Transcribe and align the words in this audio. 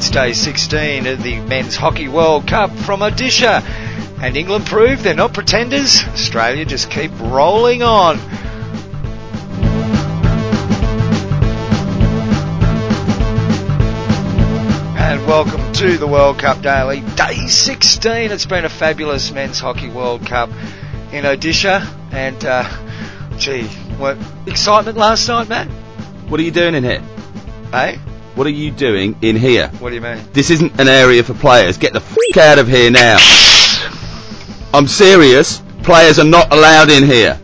It's 0.00 0.08
day 0.08 0.32
16 0.32 1.06
of 1.06 1.22
the 1.22 1.40
Men's 1.40 1.76
Hockey 1.76 2.08
World 2.08 2.46
Cup 2.46 2.70
from 2.70 3.00
Odisha. 3.00 3.62
And 4.22 4.34
England 4.34 4.64
proved 4.64 5.02
they're 5.02 5.14
not 5.14 5.34
pretenders. 5.34 6.02
Australia 6.04 6.64
just 6.64 6.90
keep 6.90 7.10
rolling 7.20 7.82
on. 7.82 8.18
And 14.96 15.26
welcome 15.26 15.70
to 15.74 15.98
the 15.98 16.06
World 16.06 16.38
Cup 16.38 16.62
Daily. 16.62 17.00
Day 17.16 17.46
16. 17.46 18.30
It's 18.30 18.46
been 18.46 18.64
a 18.64 18.70
fabulous 18.70 19.30
Men's 19.32 19.60
Hockey 19.60 19.90
World 19.90 20.24
Cup 20.24 20.48
in 21.12 21.24
Odisha. 21.24 21.86
And, 22.10 22.42
uh, 22.42 22.66
gee, 23.36 23.64
what 23.98 24.16
excitement 24.46 24.96
last 24.96 25.28
night, 25.28 25.50
Matt? 25.50 25.66
What 26.30 26.40
are 26.40 26.44
you 26.44 26.52
doing 26.52 26.74
in 26.74 26.84
here? 26.84 27.02
Eh? 27.74 27.98
What 28.40 28.46
are 28.46 28.50
you 28.52 28.70
doing 28.70 29.16
in 29.20 29.36
here? 29.36 29.68
What 29.80 29.90
do 29.90 29.96
you 29.96 30.00
mean? 30.00 30.18
This 30.32 30.48
isn't 30.48 30.80
an 30.80 30.88
area 30.88 31.22
for 31.22 31.34
players. 31.34 31.76
Get 31.76 31.92
the 31.92 31.98
f 32.00 32.16
out 32.38 32.58
of 32.58 32.68
here 32.68 32.90
now. 32.90 33.18
I'm 34.72 34.88
serious. 34.88 35.60
Players 35.82 36.18
are 36.18 36.24
not 36.24 36.50
allowed 36.50 36.88
in 36.88 37.04
here. 37.04 37.38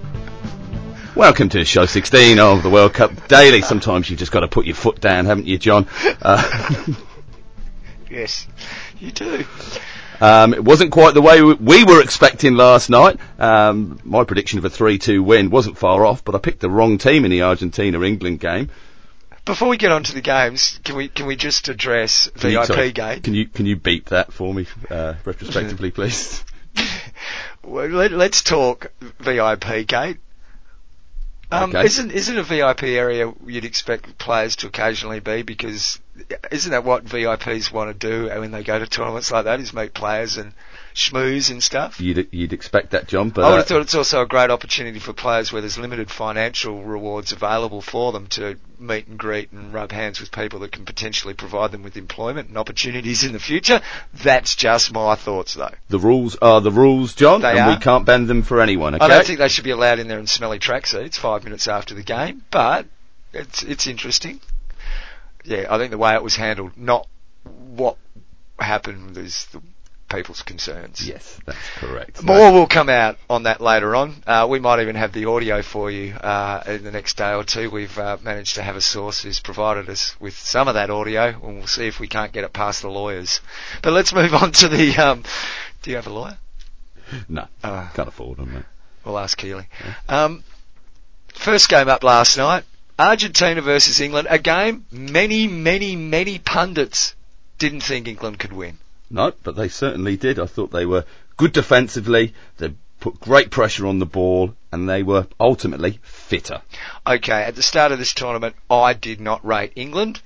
Welcome 1.15 1.51
to 1.51 1.67
show 1.67 1.85
16 1.85 2.39
of 2.39 2.63
the 2.63 2.71
World 2.71 2.95
Cup 2.95 3.29
Daily. 3.29 3.61
Sometimes 3.61 4.09
you've 4.09 4.19
just 4.19 4.33
got 4.33 4.41
to 4.41 4.49
put 4.49 4.65
your 4.65 4.75
foot 4.75 4.99
down, 4.99 5.27
haven't 5.27 5.47
you, 5.47 5.59
John? 5.59 5.87
Uh, 6.23 6.71
Yes, 8.11 8.47
you 8.99 9.13
do. 9.13 9.45
um, 10.23 10.55
it 10.55 10.65
wasn't 10.65 10.93
quite 10.93 11.13
the 11.13 11.21
way 11.21 11.43
we- 11.43 11.53
we 11.57 11.85
were 11.85 12.01
expecting 12.01 12.55
last 12.55 12.89
night. 12.89 13.21
Um, 13.39 14.01
my 14.03 14.25
prediction 14.25 14.59
of 14.59 14.65
a 14.65 14.71
3-2 14.71 15.23
win 15.23 15.51
wasn't 15.51 15.77
far 15.77 16.07
off, 16.07 16.25
but 16.25 16.35
I 16.35 16.39
picked 16.39 16.61
the 16.61 16.71
wrong 16.71 16.97
team 16.97 17.27
in 17.27 17.31
the 17.31 17.43
Argentina-England 17.43 18.41
game. 18.41 18.71
Before 19.47 19.69
we 19.69 19.77
get 19.77 19.93
on 19.93 20.02
to 20.02 20.13
the 20.13 20.21
games, 20.21 20.80
can 20.85 20.97
we 20.97 21.09
can 21.09 21.27
we 21.27 21.37
just 21.37 21.69
address 21.69 22.29
Can 22.37 22.51
VIP 22.51 22.66
sorry, 22.66 22.93
gate? 22.93 23.23
Can 23.23 23.33
you 23.33 23.47
can 23.47 23.65
you 23.65 23.77
beep 23.77 24.07
that 24.07 24.33
for 24.33 24.53
me 24.53 24.66
uh, 24.91 25.15
retrospectively, 25.25 25.91
please? 25.93 26.45
Well, 27.63 27.87
let, 27.88 28.11
let's 28.11 28.43
talk 28.43 28.93
VIP 29.21 29.87
gate. 29.87 30.19
Um, 31.51 31.71
Okay. 31.71 31.85
Isn't 31.85 32.11
isn't 32.11 32.37
a 32.37 32.43
VIP 32.43 32.83
area 32.85 33.33
you'd 33.47 33.65
expect 33.65 34.19
players 34.19 34.57
to 34.57 34.66
occasionally 34.66 35.21
be 35.21 35.43
because 35.43 36.01
isn't 36.51 36.73
that 36.73 36.83
what 36.83 37.05
VIPs 37.05 37.71
want 37.71 37.99
to 38.01 38.09
do 38.09 38.29
when 38.41 38.51
they 38.51 38.65
go 38.65 38.81
to 38.81 38.87
tournaments 38.87 39.31
like 39.31 39.45
that? 39.45 39.60
Is 39.60 39.73
meet 39.73 39.95
players 39.95 40.38
and 40.38 40.55
schmooze 40.97 41.51
and 41.51 41.63
stuff. 41.63 42.01
You'd 42.01 42.27
you'd 42.33 42.55
expect 42.55 42.93
that, 42.93 43.07
John, 43.07 43.29
but 43.29 43.45
I 43.45 43.51
would 43.51 43.59
have 43.59 43.66
thought 43.66 43.83
it's 43.83 43.95
also 43.95 44.23
a 44.23 44.27
great 44.27 44.51
opportunity 44.51 44.99
for 44.99 45.13
players 45.13 45.53
where 45.53 45.61
there's 45.61 45.77
limited 45.77 46.11
financial 46.11 46.83
rewards 46.83 47.33
available 47.33 47.83
for 47.83 48.13
them 48.13 48.27
to 48.29 48.57
meet 48.79 49.07
and 49.07 49.19
greet 49.19 49.53
and 49.53 49.75
rub 49.75 49.93
hands 49.93 50.21
with 50.21 50.33
people 50.33 50.61
that 50.61 50.73
can 50.73 50.87
potentially 50.87 51.35
provide 51.35 51.71
them 51.71 51.83
with 51.83 51.99
employment 51.99 52.49
and 52.49 52.57
opportunities 52.57 53.25
in 53.25 53.33
the 53.33 53.38
future. 53.38 53.83
That's 54.15 54.57
just 54.57 54.91
my 54.91 55.15
thoughts 55.16 55.53
though. 55.53 55.75
the 55.91 55.99
rules 55.99 56.35
are 56.37 56.63
the 56.63 56.73
rules, 56.73 57.15
John, 57.15 57.43
They 57.43 57.51
and 57.51 57.59
are. 57.59 57.69
we 57.71 57.77
can't 57.77 58.07
bend 58.07 58.27
them 58.27 58.43
for 58.43 58.63
anyone. 58.63 58.95
Okay. 58.95 59.05
I 59.05 59.09
don't 59.09 59.27
think 59.27 59.38
they 59.38 59.49
should 59.49 59.65
be 59.65 59.71
allowed 59.73 59.99
in 59.99 60.09
there 60.09 60.19
in 60.19 60.27
smelly 60.27 60.59
tracksuits 60.59 61.16
five 61.19 61.45
minutes 61.45 61.69
after 61.69 61.95
the 61.95 62.03
game, 62.03 62.43
but 62.51 62.87
it's 63.35 63.63
it's 63.63 63.87
interesting. 63.87 64.41
Yeah, 65.44 65.66
I 65.69 65.77
think 65.77 65.91
the 65.91 65.99
way 65.99 66.15
it 66.15 66.22
was 66.22 66.37
handled, 66.37 66.72
not 66.77 67.06
what 67.44 67.99
happened, 68.59 69.16
is 69.19 69.47
the 69.53 69.60
people's 70.09 70.43
concerns. 70.43 71.06
Yes, 71.06 71.38
that's 71.44 71.59
correct. 71.76 72.22
More 72.22 72.53
will 72.53 72.66
come 72.66 72.88
out 72.88 73.19
on 73.28 73.44
that 73.44 73.60
later 73.60 73.94
on. 73.97 74.15
Uh, 74.26 74.47
we 74.48 74.59
might 74.60 74.81
even 74.81 74.94
have 74.97 75.12
the 75.12 75.25
audio 75.26 75.62
for 75.62 75.91
you 75.91 76.15
uh, 76.15 76.62
in 76.66 76.84
the 76.84 76.91
next 76.93 77.16
day 77.16 77.32
or 77.34 77.44
two. 77.44 77.71
We've 77.71 77.97
uh, 77.98 78.16
managed 78.22 78.54
to 78.56 78.62
have 78.62 78.76
a 78.76 78.81
source 78.81 79.22
who's 79.22 79.41
provided 79.41 79.88
us 79.88 80.19
with 80.21 80.37
some 80.37 80.69
of 80.69 80.75
that 80.75 80.91
audio, 80.91 81.28
and 81.28 81.59
we'll 81.59 81.66
see 81.66 81.87
if 81.87 81.98
we 82.00 82.09
can't 82.09 82.32
get 82.32 82.44
it 82.44 82.53
past 82.53 82.82
the 82.82 82.88
lawyers. 82.91 83.41
But 83.82 83.92
let's 83.92 84.12
move 84.12 84.34
on 84.34 84.53
to 84.53 84.69
the. 84.69 84.97
Um, 84.97 85.25
do 85.82 85.91
you 85.91 85.97
have 85.97 86.06
a 86.06 86.12
lawyer? 86.12 86.38
No, 87.28 87.47
Uh, 87.62 87.88
can't 87.94 88.08
afford 88.08 88.38
them. 88.38 88.64
We'll 89.04 89.19
ask 89.19 89.38
Keely. 89.38 89.69
Um, 90.08 90.42
first 91.28 91.69
game 91.69 91.88
up 91.88 92.02
last 92.02 92.36
night, 92.36 92.64
Argentina 92.98 93.60
versus 93.60 94.00
England. 94.00 94.26
A 94.31 94.38
game 94.38 94.84
many, 94.91 95.47
many, 95.47 95.94
many 95.94 96.38
pundits 96.38 97.14
didn't 97.58 97.82
think 97.82 98.08
England 98.08 98.38
could 98.38 98.52
win. 98.52 98.78
No, 99.11 99.33
but 99.43 99.56
they 99.56 99.69
certainly 99.69 100.17
did. 100.17 100.39
I 100.39 100.47
thought 100.47 100.72
they 100.72 100.87
were 100.87 101.05
good 101.37 101.53
defensively. 101.53 102.34
They 102.59 102.75
put 103.00 103.21
great 103.21 103.50
pressure 103.50 103.87
on 103.87 103.99
the 103.99 104.06
ball, 104.06 104.55
and 104.72 104.89
they 104.89 105.03
were 105.03 105.27
ultimately 105.39 106.00
fitter. 106.03 106.62
Okay, 107.06 107.43
at 107.43 107.55
the 107.55 107.62
start 107.62 107.93
of 107.93 107.99
this 107.99 108.15
tournament, 108.15 108.56
I 108.71 108.94
did 108.94 109.21
not 109.21 109.44
rate 109.44 109.72
England. 109.77 110.21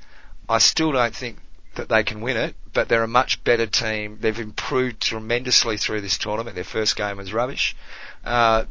I 0.49 0.59
still 0.59 0.93
don't 0.93 1.15
think 1.15 1.39
that 1.75 1.89
they 1.89 2.03
can 2.03 2.21
win 2.21 2.37
it, 2.37 2.55
but 2.73 2.89
they're 2.89 3.03
a 3.03 3.09
much 3.09 3.43
better 3.45 3.67
team. 3.67 4.19
They've 4.21 4.39
improved 4.39 5.01
tremendously 5.01 5.77
through 5.77 6.01
this 6.01 6.19
tournament. 6.19 6.55
Their 6.55 6.65
first 6.65 6.97
game 6.97 7.19
was 7.19 7.33
rubbish. 7.33 7.77
Uh, 8.25 8.65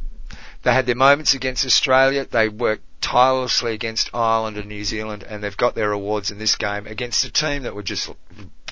they 0.62 0.72
had 0.72 0.86
their 0.86 0.94
moments 0.94 1.34
against 1.34 1.64
Australia. 1.64 2.26
They 2.30 2.48
worked 2.48 2.84
tirelessly 3.00 3.72
against 3.72 4.10
Ireland 4.14 4.58
and 4.58 4.68
New 4.68 4.84
Zealand, 4.84 5.22
and 5.22 5.42
they've 5.42 5.56
got 5.56 5.74
their 5.74 5.92
awards 5.92 6.30
in 6.30 6.38
this 6.38 6.56
game 6.56 6.86
against 6.86 7.24
a 7.24 7.30
team 7.30 7.62
that 7.62 7.74
were 7.74 7.82
just, 7.82 8.10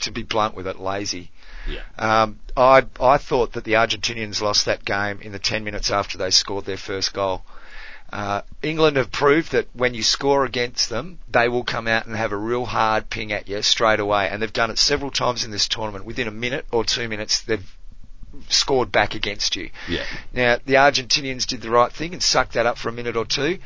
to 0.00 0.10
be 0.10 0.22
blunt 0.22 0.54
with 0.54 0.66
it, 0.66 0.78
lazy. 0.78 1.30
Yeah. 1.66 1.82
Um, 1.98 2.38
I 2.56 2.84
I 3.00 3.18
thought 3.18 3.52
that 3.52 3.64
the 3.64 3.74
Argentinians 3.74 4.40
lost 4.40 4.64
that 4.64 4.84
game 4.84 5.20
in 5.20 5.32
the 5.32 5.38
10 5.38 5.64
minutes 5.64 5.90
after 5.90 6.18
they 6.18 6.30
scored 6.30 6.64
their 6.64 6.76
first 6.76 7.12
goal. 7.12 7.44
Uh, 8.10 8.40
England 8.62 8.96
have 8.96 9.12
proved 9.12 9.52
that 9.52 9.68
when 9.74 9.92
you 9.92 10.02
score 10.02 10.46
against 10.46 10.88
them, 10.88 11.18
they 11.30 11.46
will 11.46 11.64
come 11.64 11.86
out 11.86 12.06
and 12.06 12.16
have 12.16 12.32
a 12.32 12.36
real 12.36 12.64
hard 12.64 13.10
ping 13.10 13.32
at 13.32 13.48
you 13.48 13.60
straight 13.60 14.00
away, 14.00 14.28
and 14.28 14.40
they've 14.40 14.52
done 14.52 14.70
it 14.70 14.78
several 14.78 15.10
times 15.10 15.44
in 15.44 15.50
this 15.50 15.68
tournament. 15.68 16.06
Within 16.06 16.26
a 16.26 16.30
minute 16.30 16.64
or 16.72 16.84
two 16.84 17.06
minutes, 17.06 17.42
they've 17.42 17.76
scored 18.48 18.90
back 18.90 19.14
against 19.14 19.56
you. 19.56 19.70
Yeah. 19.88 20.04
Now, 20.32 20.58
the 20.64 20.74
Argentinians 20.74 21.46
did 21.46 21.60
the 21.60 21.70
right 21.70 21.92
thing 21.92 22.14
and 22.14 22.22
sucked 22.22 22.54
that 22.54 22.64
up 22.64 22.78
for 22.78 22.88
a 22.88 22.92
minute 22.92 23.16
or 23.16 23.26
two, 23.26 23.58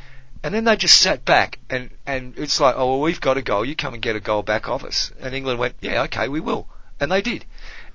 and 0.43 0.53
then 0.53 0.65
they 0.65 0.75
just 0.75 0.99
sat 0.99 1.23
back, 1.23 1.57
and, 1.69 1.89
and 2.05 2.37
it's 2.37 2.59
like, 2.59 2.75
oh, 2.77 2.91
well, 2.91 3.01
we've 3.01 3.21
got 3.21 3.37
a 3.37 3.41
goal, 3.41 3.63
you 3.63 3.75
come 3.75 3.93
and 3.93 4.03
get 4.03 4.17
a 4.17 4.19
goal 4.19 4.43
back 4.43 4.67
off 4.67 4.83
us. 4.83 5.11
And 5.21 5.33
England 5.33 5.57
went, 5.57 5.75
yeah, 5.79 6.03
okay, 6.03 6.27
we 6.27 6.41
will. 6.41 6.67
And 6.99 7.11
they 7.11 7.21
did. 7.21 7.45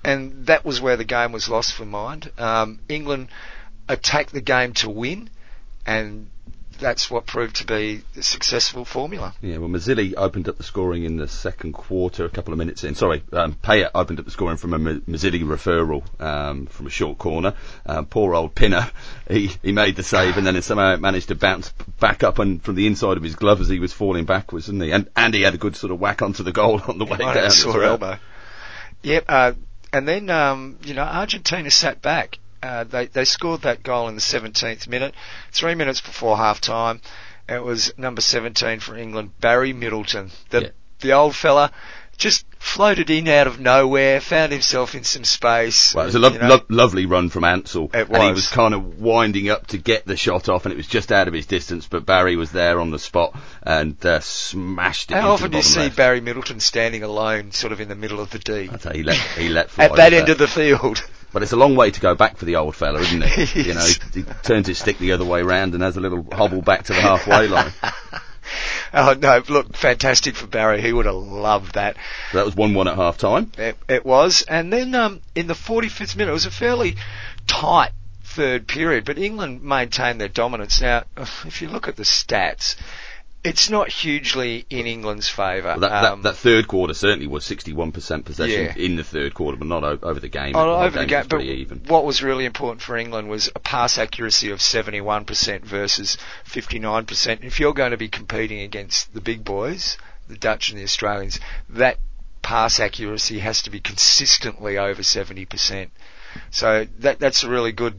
And 0.03 0.47
that 0.47 0.65
was 0.65 0.81
where 0.81 0.97
the 0.97 1.03
game 1.03 1.31
was 1.31 1.47
lost 1.47 1.73
for 1.73 1.85
mind. 1.85 2.31
Um, 2.37 2.79
England 2.89 3.27
attacked 3.87 4.33
the 4.33 4.41
game 4.41 4.73
to 4.73 4.89
win, 4.89 5.29
and 5.85 6.29
that's 6.79 7.09
what 7.09 7.25
proved 7.25 7.57
to 7.57 7.65
be 7.65 8.01
the 8.13 8.23
successful 8.23 8.85
formula. 8.85 9.33
Yeah, 9.41 9.57
well, 9.57 9.69
Mazzilli 9.69 10.13
opened 10.15 10.47
up 10.47 10.57
the 10.57 10.63
scoring 10.63 11.03
in 11.03 11.17
the 11.17 11.27
second 11.27 11.73
quarter, 11.73 12.25
a 12.25 12.29
couple 12.29 12.53
of 12.53 12.57
minutes 12.59 12.83
in. 12.83 12.95
Sorry, 12.95 13.23
um, 13.31 13.53
Peillat 13.53 13.91
opened 13.93 14.19
up 14.19 14.25
the 14.25 14.31
scoring 14.31 14.57
from 14.57 14.73
a 14.73 14.79
Ma- 14.79 14.99
Mazzilli 15.07 15.43
referral 15.43 16.03
um, 16.21 16.65
from 16.67 16.87
a 16.87 16.89
short 16.89 17.17
corner. 17.17 17.53
Um, 17.85 18.05
poor 18.05 18.33
old 18.33 18.55
Pinner, 18.55 18.89
he, 19.29 19.51
he 19.61 19.71
made 19.71 19.95
the 19.95 20.03
save 20.03 20.37
and 20.37 20.45
then 20.45 20.55
it 20.55 20.63
somehow 20.63 20.95
managed 20.95 21.27
to 21.29 21.35
bounce 21.35 21.71
back 21.99 22.23
up 22.23 22.39
and 22.39 22.61
from 22.61 22.75
the 22.75 22.87
inside 22.87 23.17
of 23.17 23.23
his 23.23 23.35
glove 23.35 23.61
as 23.61 23.67
he 23.67 23.79
was 23.79 23.93
falling 23.93 24.25
backwards, 24.25 24.67
didn't 24.67 24.81
he? 24.81 24.91
And, 24.91 25.09
and 25.15 25.33
he 25.33 25.41
had 25.41 25.53
a 25.53 25.57
good 25.57 25.75
sort 25.75 25.91
of 25.91 25.99
whack 25.99 26.21
onto 26.21 26.43
the 26.43 26.51
goal 26.51 26.81
on 26.87 26.97
the 26.97 27.05
way 27.05 27.17
down. 27.17 27.37
a 27.37 27.51
sore 27.51 27.79
well. 27.79 27.91
elbow. 27.91 28.17
Yep. 29.03 29.25
Uh, 29.27 29.53
and 29.91 30.07
then 30.07 30.29
um, 30.29 30.77
you 30.83 30.93
know 30.93 31.03
Argentina 31.03 31.69
sat 31.71 32.01
back. 32.01 32.39
Uh, 32.61 32.83
they 32.83 33.05
they 33.07 33.25
scored 33.25 33.61
that 33.61 33.83
goal 33.83 34.07
in 34.09 34.15
the 34.15 34.21
17th 34.21 34.87
minute, 34.87 35.13
three 35.51 35.75
minutes 35.75 36.01
before 36.01 36.35
half 36.37 36.59
time. 36.59 37.01
It 37.47 37.63
was 37.63 37.91
number 37.97 38.21
17 38.21 38.79
for 38.79 38.95
England, 38.97 39.31
Barry 39.39 39.73
Middleton, 39.73 40.31
the 40.49 40.61
Yeah. 40.61 40.69
the 40.99 41.13
old 41.13 41.35
fella, 41.35 41.71
just 42.17 42.45
floated 42.59 43.09
in 43.09 43.27
out 43.29 43.47
of 43.47 43.59
nowhere, 43.61 44.19
found 44.19 44.51
himself 44.51 44.93
in 44.93 45.05
some 45.05 45.23
space. 45.23 45.95
Well, 45.95 46.03
it 46.03 46.07
was 46.07 46.15
a 46.15 46.19
lo- 46.19 46.29
you 46.31 46.39
know. 46.39 46.47
lo- 46.49 46.65
lovely 46.67 47.05
run 47.05 47.29
from 47.29 47.45
Ansell. 47.45 47.89
It 47.93 48.09
was. 48.09 48.19
And 48.19 48.23
he 48.27 48.31
was. 48.33 48.49
kind 48.49 48.73
of 48.73 48.99
winding 48.99 49.49
up 49.49 49.67
to 49.67 49.77
get 49.77 50.05
the 50.05 50.17
shot 50.17 50.49
off, 50.49 50.65
and 50.65 50.73
it 50.73 50.75
was 50.75 50.85
just 50.87 51.11
out 51.13 51.29
of 51.29 51.33
his 51.33 51.45
distance, 51.45 51.87
but 51.87 52.05
Barry 52.05 52.35
was 52.35 52.51
there 52.51 52.81
on 52.81 52.91
the 52.91 52.99
spot 52.99 53.33
and 53.63 53.95
uh, 54.05 54.19
smashed 54.19 55.09
it 55.11 55.13
How 55.15 55.19
into 55.21 55.29
often 55.31 55.43
the 55.45 55.49
do 55.51 55.57
you 55.57 55.63
see 55.63 55.79
left. 55.79 55.95
Barry 55.95 56.19
Middleton 56.19 56.59
standing 56.59 57.03
alone, 57.03 57.51
sort 57.53 57.71
of 57.71 57.79
in 57.79 57.87
the 57.87 57.95
middle 57.95 58.19
of 58.19 58.29
the 58.31 58.39
D, 58.39 58.69
I 58.71 58.75
tell 58.75 58.91
you, 58.95 59.03
he 59.03 59.03
let, 59.03 59.17
he 59.37 59.49
let 59.49 59.69
at 59.79 59.95
that 59.95 60.11
end 60.13 60.27
of 60.27 60.37
the 60.37 60.47
field? 60.49 61.01
But 61.31 61.43
it's 61.43 61.51
a 61.51 61.57
long 61.57 61.75
way 61.75 61.91
to 61.91 61.99
go 61.99 62.15
back 62.15 62.37
for 62.37 62.45
the 62.45 62.55
old 62.55 62.75
fella, 62.75 62.99
isn't 63.01 63.23
it? 63.23 63.55
You 63.55 63.73
know, 63.73 63.85
he, 64.13 64.21
he 64.21 64.23
turns 64.43 64.67
his 64.67 64.79
stick 64.79 64.97
the 64.97 65.11
other 65.11 65.25
way 65.25 65.43
round 65.43 65.73
and 65.73 65.83
has 65.83 65.97
a 65.97 65.99
little 65.99 66.25
hobble 66.31 66.61
back 66.61 66.83
to 66.85 66.93
the 66.93 67.01
halfway 67.01 67.47
line. 67.47 67.71
Oh 68.93 69.13
no! 69.13 69.43
Look, 69.47 69.75
fantastic 69.75 70.35
for 70.35 70.47
Barry. 70.47 70.81
He 70.81 70.91
would 70.91 71.05
have 71.05 71.15
loved 71.15 71.75
that. 71.75 71.95
So 72.31 72.37
that 72.39 72.45
was 72.45 72.55
1-1 72.55 72.89
at 72.89 72.95
half 72.95 73.17
time. 73.17 73.51
It, 73.57 73.77
it 73.87 74.05
was, 74.05 74.41
and 74.43 74.73
then 74.73 74.95
um, 74.95 75.21
in 75.35 75.45
the 75.45 75.53
45th 75.53 76.15
minute, 76.15 76.31
it 76.31 76.33
was 76.33 76.47
a 76.47 76.51
fairly 76.51 76.95
tight 77.45 77.91
third 78.23 78.67
period, 78.67 79.05
but 79.05 79.17
England 79.17 79.61
maintained 79.63 80.19
their 80.19 80.27
dominance. 80.27 80.81
Now, 80.81 81.03
if 81.17 81.61
you 81.61 81.69
look 81.69 81.87
at 81.87 81.95
the 81.95 82.03
stats, 82.03 82.75
it's 83.43 83.69
not 83.69 83.87
hugely 83.89 84.65
in 84.69 84.85
England's 84.85 85.29
favour. 85.29 85.69
Well, 85.69 85.79
that, 85.79 85.91
Um, 86.11 86.21
that, 86.23 86.31
that 86.31 86.37
third 86.37 86.67
quarter 86.67 86.93
certainly 86.93 87.27
was 87.27 87.45
61% 87.45 88.25
possession 88.25 88.65
Yeah. 88.65 88.73
in 88.75 88.95
the 88.97 89.03
third 89.03 89.33
quarter, 89.33 89.57
but 89.57 89.67
not 89.67 89.83
o- 89.83 89.99
over 90.03 90.19
the 90.19 90.27
game. 90.27 90.55
Oh, 90.55 90.75
over 90.75 90.99
the 90.99 91.05
game, 91.05 91.19
was 91.19 91.27
but 91.27 91.41
even. 91.41 91.83
what 91.87 92.03
was 92.05 92.21
really 92.21 92.43
important 92.45 92.81
for 92.81 92.97
England 92.97 93.29
was 93.29 93.49
a 93.55 93.59
pass 93.59 93.97
accuracy 93.97 94.49
of 94.51 94.59
71% 94.59 95.63
versus 95.63 96.17
59%. 96.45 97.43
If 97.43 97.59
you're 97.59 97.73
going 97.73 97.91
to 97.91 97.97
be 97.97 98.09
competing 98.09 98.59
against 98.61 99.13
the 99.13 99.21
big 99.21 99.43
boys, 99.45 99.97
the 100.27 100.37
Dutch 100.37 100.69
and 100.69 100.77
the 100.79 100.83
Australians, 100.83 101.39
that 101.69 101.97
pass 102.41 102.79
accuracy 102.79 103.39
has 103.39 103.61
to 103.63 103.69
be 103.69 103.79
consistently 103.79 104.77
over 104.77 105.01
70%. 105.01 105.89
So 106.51 106.85
that 106.99 107.19
that's 107.19 107.43
really 107.43 107.71
good 107.71 107.95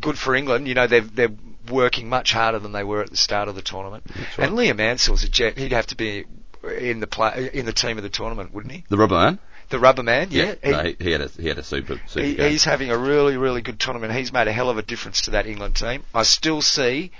good 0.00 0.16
for 0.18 0.34
England. 0.34 0.66
You 0.68 0.74
know, 0.74 0.86
they're 0.86 1.00
they're 1.02 1.28
working 1.70 2.08
much 2.08 2.32
harder 2.32 2.58
than 2.58 2.72
they 2.72 2.84
were 2.84 3.02
at 3.02 3.10
the 3.10 3.16
start 3.16 3.48
of 3.48 3.54
the 3.54 3.62
tournament. 3.62 4.04
right. 4.38 4.48
And 4.48 4.56
Liam 4.58 4.80
Ansell's 4.80 5.24
a 5.24 5.28
jet. 5.28 5.56
He'd 5.58 5.72
have 5.72 5.86
to 5.88 5.96
be 5.96 6.24
in 6.78 7.00
the 7.00 7.06
play 7.06 7.50
in 7.52 7.66
the 7.66 7.72
team 7.72 7.96
of 7.96 8.02
the 8.02 8.10
tournament, 8.10 8.52
wouldn't 8.52 8.72
he? 8.72 8.84
The 8.88 8.96
rubber 8.98 9.16
man. 9.16 9.38
The 9.70 9.78
rubber 9.78 10.02
man, 10.02 10.28
yeah. 10.30 10.56
He- 10.62 10.70
no, 10.70 10.82
he, 10.82 10.96
he 10.98 11.10
had 11.12 11.20
a 11.20 11.28
he 11.28 11.46
had 11.46 11.58
a 11.58 11.62
super 11.62 12.00
super 12.06 12.26
he, 12.26 12.34
he's 12.34 12.64
having 12.64 12.90
a 12.90 12.98
really, 12.98 13.36
really 13.36 13.62
good 13.62 13.78
tournament. 13.78 14.12
He's 14.12 14.32
made 14.32 14.48
a 14.48 14.52
hell 14.52 14.68
of 14.68 14.78
a 14.78 14.82
difference 14.82 15.22
to 15.22 15.30
that 15.32 15.46
England 15.46 15.76
team. 15.76 16.02
I 16.14 16.24
still 16.24 16.60
see 16.60 17.12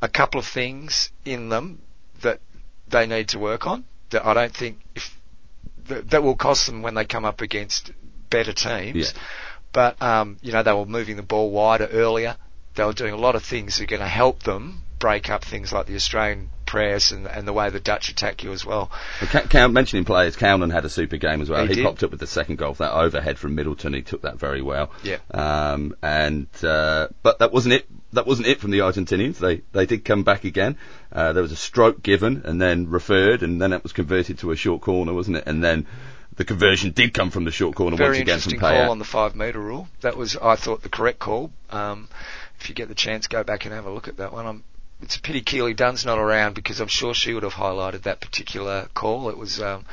a 0.00 0.08
couple 0.08 0.38
of 0.38 0.46
things 0.46 1.10
in 1.24 1.48
them 1.48 1.82
that 2.22 2.40
they 2.88 3.06
need 3.06 3.28
to 3.30 3.38
work 3.38 3.66
on 3.66 3.84
that 4.10 4.24
I 4.24 4.34
don't 4.34 4.54
think 4.54 4.78
if 4.94 5.16
that, 5.88 6.10
that 6.10 6.22
will 6.22 6.36
cost 6.36 6.66
them 6.66 6.82
when 6.82 6.94
they 6.94 7.04
come 7.04 7.24
up 7.24 7.40
against 7.40 7.90
better 8.30 8.52
teams. 8.52 8.96
Yeah. 9.14 9.20
But 9.72 10.00
um, 10.02 10.36
you 10.42 10.52
know 10.52 10.62
they 10.62 10.72
were 10.72 10.86
moving 10.86 11.16
the 11.16 11.22
ball 11.22 11.50
wider 11.50 11.86
earlier. 11.86 12.36
They 12.80 12.86
were 12.86 12.94
doing 12.94 13.12
a 13.12 13.18
lot 13.18 13.34
of 13.36 13.42
things 13.42 13.76
that 13.76 13.82
are 13.84 13.86
going 13.88 14.00
to 14.00 14.08
help 14.08 14.42
them 14.42 14.80
break 14.98 15.28
up 15.28 15.44
things 15.44 15.70
like 15.70 15.84
the 15.84 15.96
Australian 15.96 16.48
press 16.64 17.10
and, 17.10 17.26
and 17.26 17.46
the 17.46 17.52
way 17.52 17.68
the 17.68 17.78
Dutch 17.78 18.08
attack 18.08 18.42
you 18.42 18.52
as 18.52 18.64
well. 18.64 18.90
Well, 19.52 19.68
mentioning 19.68 20.06
players, 20.06 20.34
Calnan 20.34 20.72
had 20.72 20.86
a 20.86 20.88
super 20.88 21.18
game 21.18 21.42
as 21.42 21.50
well. 21.50 21.66
He 21.66 21.74
He, 21.74 21.82
popped 21.82 22.02
up 22.02 22.10
with 22.10 22.20
the 22.20 22.26
second 22.26 22.56
goal, 22.56 22.72
that 22.72 22.94
overhead 22.94 23.38
from 23.38 23.54
Middleton. 23.54 23.92
He 23.92 24.00
took 24.00 24.22
that 24.22 24.38
very 24.38 24.62
well. 24.62 24.92
Yeah. 25.02 25.18
Um, 25.30 25.94
and 26.02 26.46
uh, 26.62 27.08
but 27.22 27.40
that 27.40 27.52
wasn't 27.52 27.74
it. 27.74 27.86
That 28.14 28.26
wasn't 28.26 28.48
it 28.48 28.60
from 28.60 28.70
the 28.70 28.78
Argentinians. 28.78 29.36
They 29.36 29.60
they 29.72 29.84
did 29.84 30.06
come 30.06 30.22
back 30.22 30.44
again. 30.44 30.78
Uh, 31.12 31.34
there 31.34 31.42
was 31.42 31.52
a 31.52 31.56
stroke 31.56 32.02
given 32.02 32.40
and 32.46 32.58
then 32.58 32.88
referred, 32.88 33.42
and 33.42 33.60
then 33.60 33.74
it 33.74 33.82
was 33.82 33.92
converted 33.92 34.38
to 34.38 34.52
a 34.52 34.56
short 34.56 34.80
corner, 34.80 35.12
wasn't 35.12 35.36
it? 35.36 35.44
And 35.46 35.62
then 35.62 35.86
the 36.36 36.46
conversion 36.46 36.92
did 36.92 37.12
come 37.12 37.28
from 37.30 37.44
the 37.44 37.50
short 37.50 37.74
corner 37.74 37.98
Very 37.98 38.10
once 38.10 38.20
again 38.20 38.38
from 38.40 38.52
interesting 38.54 38.60
call 38.60 38.90
on 38.90 38.98
the 38.98 39.04
five 39.04 39.36
metre 39.36 39.60
rule. 39.60 39.88
That 40.00 40.16
was, 40.16 40.36
I 40.36 40.56
thought, 40.56 40.82
the 40.82 40.88
correct 40.88 41.18
call. 41.18 41.52
Um, 41.68 42.08
if 42.60 42.68
you 42.68 42.74
get 42.74 42.88
the 42.88 42.94
chance, 42.94 43.26
go 43.26 43.42
back 43.42 43.64
and 43.64 43.74
have 43.74 43.86
a 43.86 43.90
look 43.90 44.08
at 44.08 44.18
that 44.18 44.32
one. 44.32 44.46
I'm, 44.46 44.64
it's 45.00 45.16
a 45.16 45.20
pity 45.20 45.40
Keely 45.40 45.74
Dunn's 45.74 46.04
not 46.04 46.18
around 46.18 46.54
because 46.54 46.80
I'm 46.80 46.88
sure 46.88 47.14
she 47.14 47.32
would 47.32 47.42
have 47.42 47.54
highlighted 47.54 48.02
that 48.02 48.20
particular 48.20 48.88
call. 48.94 49.30
It 49.30 49.38
was 49.38 49.60
um, 49.60 49.84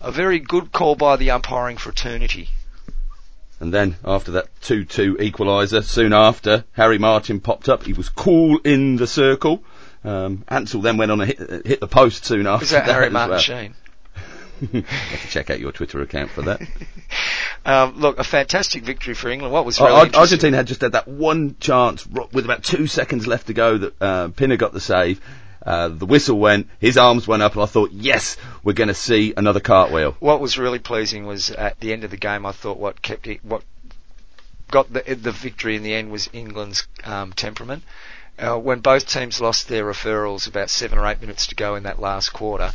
a 0.00 0.10
very 0.10 0.40
good 0.40 0.72
call 0.72 0.96
by 0.96 1.16
the 1.16 1.30
umpiring 1.30 1.76
fraternity. 1.76 2.48
And 3.60 3.72
then 3.72 3.96
after 4.04 4.32
that 4.32 4.48
2-2 4.62 5.16
equaliser, 5.16 5.84
soon 5.84 6.12
after, 6.12 6.64
Harry 6.72 6.98
Martin 6.98 7.40
popped 7.40 7.68
up. 7.68 7.84
He 7.84 7.92
was 7.92 8.08
cool 8.08 8.58
in 8.64 8.96
the 8.96 9.06
circle. 9.06 9.62
Um, 10.02 10.44
Ansell 10.48 10.80
then 10.80 10.96
went 10.96 11.10
on 11.10 11.20
and 11.20 11.30
hit, 11.30 11.66
hit 11.66 11.80
the 11.80 11.86
post 11.86 12.24
soon 12.24 12.46
after 12.46 12.64
Is 12.64 12.70
that 12.70 12.86
Harry 12.86 13.08
as 13.08 13.12
Martin 13.12 13.30
well. 13.30 13.38
Sheen? 13.38 13.74
have 14.82 15.22
to 15.22 15.28
check 15.28 15.50
out 15.50 15.60
your 15.60 15.72
Twitter 15.72 16.00
account 16.00 16.30
for 16.30 16.42
that. 16.42 16.60
Um, 17.64 17.98
look, 18.00 18.18
a 18.18 18.24
fantastic 18.24 18.82
victory 18.84 19.14
for 19.14 19.28
England. 19.28 19.52
What 19.52 19.64
was 19.66 19.78
Oh, 19.80 19.84
really 19.84 20.14
Ar- 20.14 20.20
Argentina 20.20 20.56
had 20.56 20.66
just 20.66 20.80
had 20.80 20.92
that 20.92 21.06
one 21.06 21.56
chance 21.60 22.06
with 22.06 22.44
about 22.44 22.64
two 22.64 22.86
seconds 22.86 23.26
left 23.26 23.48
to 23.48 23.52
go 23.52 23.78
that 23.78 24.02
uh, 24.02 24.28
Pinner 24.28 24.56
got 24.56 24.72
the 24.72 24.80
save. 24.80 25.20
Uh, 25.64 25.88
the 25.88 26.06
whistle 26.06 26.38
went, 26.38 26.68
his 26.78 26.96
arms 26.96 27.28
went 27.28 27.42
up, 27.42 27.52
and 27.52 27.62
I 27.62 27.66
thought, 27.66 27.90
yes, 27.92 28.38
we're 28.64 28.72
going 28.72 28.88
to 28.88 28.94
see 28.94 29.34
another 29.36 29.60
cartwheel. 29.60 30.16
what 30.18 30.40
was 30.40 30.56
really 30.56 30.78
pleasing 30.78 31.26
was 31.26 31.50
at 31.50 31.78
the 31.80 31.92
end 31.92 32.02
of 32.02 32.10
the 32.10 32.16
game. 32.16 32.46
I 32.46 32.52
thought 32.52 32.78
what 32.78 33.02
kept 33.02 33.26
it, 33.26 33.44
what 33.44 33.62
got 34.70 34.90
the 34.92 35.02
the 35.14 35.32
victory 35.32 35.76
in 35.76 35.82
the 35.82 35.92
end 35.92 36.10
was 36.10 36.30
England's 36.32 36.86
um, 37.04 37.32
temperament. 37.34 37.82
Uh, 38.38 38.56
when 38.56 38.80
both 38.80 39.06
teams 39.06 39.38
lost 39.38 39.68
their 39.68 39.84
referrals 39.84 40.48
about 40.48 40.70
seven 40.70 40.96
or 40.98 41.06
eight 41.06 41.20
minutes 41.20 41.48
to 41.48 41.54
go 41.54 41.74
in 41.74 41.82
that 41.82 42.00
last 42.00 42.30
quarter, 42.30 42.72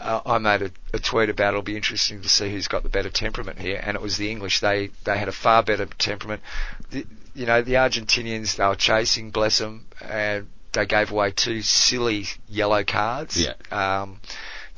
uh, 0.00 0.20
I 0.26 0.38
made 0.38 0.62
a, 0.62 0.70
a 0.94 0.98
tweet 0.98 1.28
about 1.30 1.48
it'll 1.48 1.62
be 1.62 1.76
interesting 1.76 2.22
to 2.22 2.28
see 2.28 2.50
who's 2.50 2.68
got 2.68 2.82
the 2.82 2.88
better 2.88 3.10
temperament 3.10 3.58
here, 3.58 3.80
and 3.82 3.94
it 3.94 4.02
was 4.02 4.16
the 4.16 4.30
English. 4.30 4.60
They 4.60 4.90
they 5.04 5.18
had 5.18 5.28
a 5.28 5.32
far 5.32 5.62
better 5.62 5.86
temperament. 5.86 6.42
The, 6.90 7.06
you 7.34 7.46
know, 7.46 7.62
the 7.62 7.74
Argentinians 7.74 8.56
they 8.56 8.66
were 8.66 8.74
chasing, 8.74 9.30
bless 9.30 9.58
them, 9.58 9.86
and 10.00 10.48
they 10.72 10.86
gave 10.86 11.10
away 11.10 11.30
two 11.30 11.62
silly 11.62 12.26
yellow 12.48 12.84
cards. 12.84 13.40
Yeah. 13.40 13.54
Um, 13.70 14.20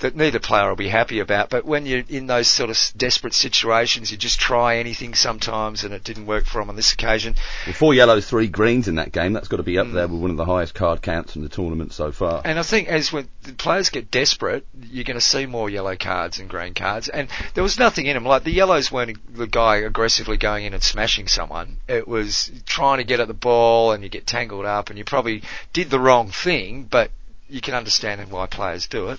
that 0.01 0.15
neither 0.15 0.39
player 0.39 0.69
will 0.69 0.77
be 0.77 0.89
happy 0.89 1.19
about. 1.21 1.51
But 1.51 1.65
when 1.65 1.87
you're 1.87 2.05
in 2.09 2.27
those 2.27 2.49
sort 2.49 2.71
of 2.71 2.79
desperate 2.97 3.35
situations, 3.35 4.11
you 4.11 4.17
just 4.17 4.39
try 4.39 4.77
anything 4.77 5.15
sometimes, 5.15 5.85
and 5.85 5.93
it 5.93 6.05
didn't 6.05 6.27
work 6.27 6.45
for 6.47 6.61
him 6.61 6.69
on 6.71 6.77
this 6.77 6.93
occasion. 6.93 7.35
Well, 7.67 7.75
four 7.75 7.95
yellows, 7.95 8.29
three 8.29 8.49
greens 8.49 8.89
in 8.89 8.97
that 8.97 9.13
game. 9.13 9.33
That's 9.33 9.49
got 9.49 9.57
to 9.59 9.63
be 9.63 9.79
up 9.79 9.87
Mm. 9.89 9.95
there 9.95 10.09
with 10.09 10.21
one 10.21 10.31
of 10.31 10.37
the 10.37 10.45
highest 10.45 10.75
card 10.75 11.03
counts 11.03 11.37
in 11.37 11.43
the 11.43 11.49
tournament 11.49 11.93
so 11.93 12.13
far. 12.13 12.43
And 12.45 12.59
I 12.59 12.63
think 12.63 12.89
as 12.89 13.13
when 13.13 13.29
the 13.43 13.53
players 13.53 13.91
get 13.91 14.11
desperate, 14.11 14.67
you're 14.91 15.05
going 15.05 15.19
to 15.19 15.21
see 15.21 15.47
more 15.47 15.69
yellow 15.71 15.97
cards 15.97 16.39
and 16.39 16.49
green 16.49 16.75
cards. 16.75 17.09
And 17.09 17.29
there 17.55 17.63
was 17.65 17.79
nothing 17.79 18.07
in 18.07 18.15
them. 18.15 18.25
Like 18.25 18.45
the 18.45 18.53
yellows 18.53 18.93
weren't 18.93 19.19
the 19.35 19.47
guy 19.47 19.77
aggressively 19.77 20.37
going 20.37 20.65
in 20.65 20.75
and 20.75 20.83
smashing 20.83 21.29
someone. 21.29 21.79
It 21.89 22.07
was 22.07 22.51
trying 22.67 22.99
to 22.99 23.05
get 23.05 23.21
at 23.21 23.29
the 23.29 23.35
ball, 23.35 23.93
and 23.93 24.03
you 24.03 24.09
get 24.09 24.27
tangled 24.27 24.67
up, 24.67 24.91
and 24.91 24.99
you 24.99 25.05
probably 25.05 25.43
did 25.73 25.91
the 25.91 25.99
wrong 26.01 26.31
thing. 26.31 26.87
But 26.89 27.11
you 27.49 27.61
can 27.61 27.75
understand 27.75 28.31
why 28.31 28.47
players 28.47 28.87
do 28.87 29.09
it. 29.09 29.19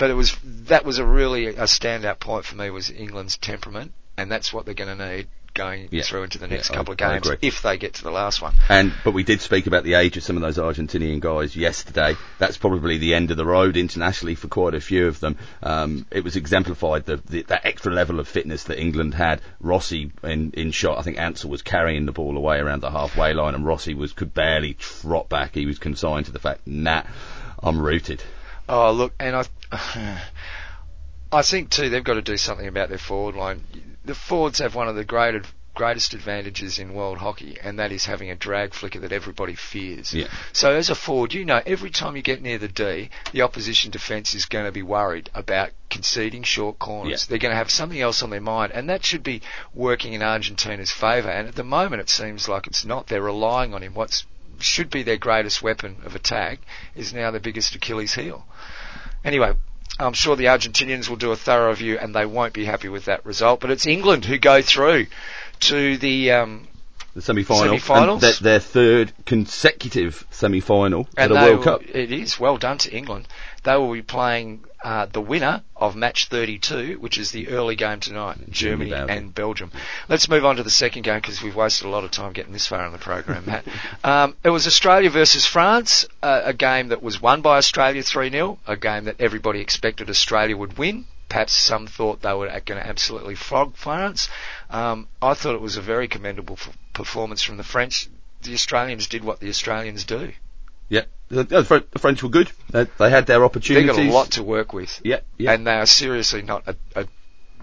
But 0.00 0.08
it 0.10 0.14
was 0.14 0.34
that 0.70 0.86
was 0.86 0.98
a 0.98 1.04
really 1.04 1.46
a 1.48 1.64
standout 1.64 2.20
point 2.20 2.46
for 2.46 2.56
me 2.56 2.70
was 2.70 2.90
England's 2.90 3.36
temperament, 3.36 3.92
and 4.16 4.32
that's 4.32 4.50
what 4.50 4.64
they're 4.64 4.72
going 4.72 4.96
to 4.96 5.08
need 5.16 5.26
going 5.52 5.88
Yeah. 5.90 6.04
through 6.04 6.22
into 6.22 6.38
the 6.38 6.46
next 6.48 6.70
Yeah, 6.70 6.74
I- 6.74 6.76
couple 6.78 6.92
of 6.92 6.98
games 6.98 7.28
if 7.42 7.60
they 7.60 7.76
get 7.76 7.94
to 7.94 8.02
the 8.04 8.10
last 8.10 8.40
one. 8.40 8.54
And 8.70 8.94
but 9.04 9.12
we 9.12 9.24
did 9.24 9.42
speak 9.42 9.66
about 9.66 9.84
the 9.84 9.94
age 9.94 10.16
of 10.16 10.22
some 10.22 10.36
of 10.36 10.42
those 10.42 10.56
Argentinian 10.56 11.20
guys 11.20 11.54
yesterday. 11.54 12.16
That's 12.38 12.56
probably 12.56 12.96
the 12.96 13.12
end 13.14 13.30
of 13.30 13.36
the 13.36 13.44
road 13.44 13.76
internationally 13.76 14.36
for 14.36 14.48
quite 14.48 14.74
a 14.74 14.80
few 14.80 15.06
of 15.06 15.20
them. 15.20 15.36
Um, 15.62 16.06
it 16.10 16.24
was 16.24 16.34
exemplified 16.36 17.04
the, 17.04 17.18
the 17.28 17.42
that 17.48 17.66
extra 17.66 17.92
level 17.92 18.20
of 18.20 18.26
fitness 18.26 18.64
that 18.64 18.80
England 18.80 19.12
had. 19.12 19.42
Rossi 19.60 20.12
in, 20.22 20.52
in 20.52 20.70
shot, 20.70 20.96
I 20.98 21.02
think 21.02 21.18
Ansell 21.18 21.50
was 21.50 21.60
carrying 21.60 22.06
the 22.06 22.12
ball 22.12 22.38
away 22.38 22.58
around 22.58 22.80
the 22.80 22.90
halfway 22.90 23.34
line, 23.34 23.54
and 23.54 23.66
Rossi 23.66 23.92
was 23.92 24.14
could 24.14 24.32
barely 24.32 24.72
trot 24.74 25.28
back. 25.28 25.54
He 25.56 25.66
was 25.66 25.78
consigned 25.78 26.24
to 26.24 26.32
the 26.32 26.38
fact, 26.38 26.62
nah, 26.66 27.02
I'm 27.62 27.78
rooted. 27.78 28.22
Oh, 28.66 28.92
look, 28.92 29.12
and 29.18 29.34
I, 29.34 29.42
I 31.32 31.42
think 31.42 31.70
too 31.70 31.88
they've 31.88 32.04
got 32.04 32.14
to 32.14 32.22
do 32.22 32.36
something 32.36 32.66
about 32.66 32.88
their 32.88 32.98
forward 32.98 33.36
line. 33.36 33.62
The 34.04 34.14
forwards 34.14 34.58
have 34.58 34.74
one 34.74 34.88
of 34.88 34.96
the 34.96 35.04
great, 35.04 35.42
greatest 35.74 36.12
advantages 36.12 36.80
in 36.80 36.92
world 36.92 37.18
hockey, 37.18 37.56
and 37.62 37.78
that 37.78 37.92
is 37.92 38.06
having 38.06 38.30
a 38.30 38.34
drag 38.34 38.74
flicker 38.74 38.98
that 38.98 39.12
everybody 39.12 39.54
fears. 39.54 40.12
Yeah. 40.12 40.26
So 40.52 40.72
as 40.72 40.90
a 40.90 40.96
forward, 40.96 41.32
you 41.32 41.44
know 41.44 41.62
every 41.64 41.90
time 41.90 42.16
you 42.16 42.22
get 42.22 42.42
near 42.42 42.58
the 42.58 42.66
D, 42.66 43.10
the 43.32 43.42
opposition 43.42 43.92
defence 43.92 44.34
is 44.34 44.46
going 44.46 44.64
to 44.64 44.72
be 44.72 44.82
worried 44.82 45.30
about 45.32 45.70
conceding 45.88 46.42
short 46.42 46.80
corners. 46.80 47.26
Yeah. 47.26 47.30
They're 47.30 47.38
going 47.38 47.52
to 47.52 47.58
have 47.58 47.70
something 47.70 48.00
else 48.00 48.22
on 48.24 48.30
their 48.30 48.40
mind, 48.40 48.72
and 48.72 48.90
that 48.90 49.04
should 49.04 49.22
be 49.22 49.42
working 49.72 50.14
in 50.14 50.22
Argentina's 50.22 50.90
favour. 50.90 51.30
And 51.30 51.46
at 51.46 51.54
the 51.54 51.64
moment, 51.64 52.02
it 52.02 52.10
seems 52.10 52.48
like 52.48 52.66
it's 52.66 52.84
not. 52.84 53.06
They're 53.06 53.22
relying 53.22 53.72
on 53.72 53.82
him. 53.82 53.94
What's 53.94 54.26
should 54.58 54.90
be 54.90 55.02
their 55.02 55.16
greatest 55.16 55.62
weapon 55.62 55.96
of 56.04 56.14
attack 56.14 56.58
is 56.94 57.14
now 57.14 57.30
their 57.30 57.40
biggest 57.40 57.74
Achilles 57.74 58.14
heel. 58.14 58.46
Anyway, 59.24 59.52
I'm 59.98 60.12
sure 60.14 60.36
the 60.36 60.46
Argentinians 60.46 61.08
will 61.08 61.16
do 61.16 61.30
a 61.32 61.36
thorough 61.36 61.70
review 61.70 61.98
and 62.00 62.14
they 62.14 62.24
won't 62.26 62.52
be 62.54 62.64
happy 62.64 62.88
with 62.88 63.04
that 63.06 63.24
result. 63.26 63.60
But 63.60 63.70
it's 63.70 63.86
England 63.86 64.24
who 64.24 64.38
go 64.38 64.62
through 64.62 65.06
to 65.60 65.98
the 65.98 66.32
um, 66.32 66.66
The 67.14 67.22
semi-final, 67.22 67.64
Semi-finals? 67.64 68.22
and 68.22 68.32
their, 68.32 68.52
their 68.52 68.60
third 68.60 69.12
consecutive 69.26 70.26
semi-final 70.30 71.08
at 71.16 71.30
and 71.30 71.32
a 71.32 71.34
World 71.42 71.56
will- 71.58 71.64
Cup. 71.64 71.82
It 71.82 72.12
is 72.12 72.40
well 72.40 72.56
done 72.56 72.78
to 72.78 72.90
England. 72.96 73.28
They 73.62 73.76
will 73.76 73.92
be 73.92 74.02
playing 74.02 74.64
uh, 74.82 75.06
the 75.06 75.20
winner 75.20 75.62
of 75.76 75.94
match 75.94 76.28
32, 76.28 76.98
which 77.00 77.18
is 77.18 77.32
the 77.32 77.48
early 77.48 77.76
game 77.76 78.00
tonight, 78.00 78.38
Germany, 78.50 78.90
Germany, 78.90 79.12
and 79.12 79.34
Belgium. 79.34 79.70
Let's 80.08 80.28
move 80.28 80.44
on 80.44 80.56
to 80.56 80.62
the 80.62 80.70
second 80.70 81.02
game 81.02 81.20
because 81.20 81.42
we've 81.42 81.54
wasted 81.54 81.86
a 81.86 81.90
lot 81.90 82.04
of 82.04 82.10
time 82.10 82.32
getting 82.32 82.52
this 82.52 82.66
far 82.66 82.86
in 82.86 82.92
the 82.92 82.98
program, 82.98 83.44
Matt. 83.46 83.64
um, 84.04 84.36
it 84.42 84.50
was 84.50 84.66
Australia 84.66 85.10
versus 85.10 85.44
France, 85.44 86.06
uh, 86.22 86.42
a 86.44 86.54
game 86.54 86.88
that 86.88 87.02
was 87.02 87.20
won 87.20 87.42
by 87.42 87.58
Australia 87.58 88.02
3-0, 88.02 88.58
a 88.66 88.76
game 88.76 89.04
that 89.04 89.20
everybody 89.20 89.60
expected 89.60 90.08
Australia 90.08 90.56
would 90.56 90.78
win. 90.78 91.04
Perhaps 91.28 91.52
some 91.52 91.86
thought 91.86 92.22
they 92.22 92.32
were 92.32 92.48
going 92.48 92.80
to 92.80 92.86
absolutely 92.86 93.36
flog 93.36 93.76
France. 93.76 94.28
Um, 94.68 95.06
I 95.22 95.34
thought 95.34 95.54
it 95.54 95.60
was 95.60 95.76
a 95.76 95.82
very 95.82 96.08
commendable 96.08 96.56
f- 96.58 96.76
performance 96.92 97.42
from 97.42 97.56
the 97.56 97.62
French. 97.62 98.08
The 98.42 98.54
Australians 98.54 99.06
did 99.06 99.22
what 99.22 99.38
the 99.38 99.48
Australians 99.48 100.04
do. 100.04 100.32
Yeah, 100.90 101.04
the, 101.28 101.44
the 101.44 101.64
French 101.98 102.22
were 102.22 102.28
good. 102.28 102.50
They, 102.70 102.84
they 102.98 103.08
had 103.08 103.26
their 103.26 103.44
opportunities. 103.44 103.96
They've 103.96 104.06
got 104.06 104.12
a 104.12 104.14
lot 104.14 104.30
to 104.32 104.42
work 104.42 104.72
with. 104.74 105.00
Yeah, 105.02 105.20
yeah. 105.38 105.52
and 105.52 105.66
they 105.66 105.74
are 105.74 105.86
seriously 105.86 106.42
not 106.42 106.64
a, 106.66 106.76
a 106.94 107.06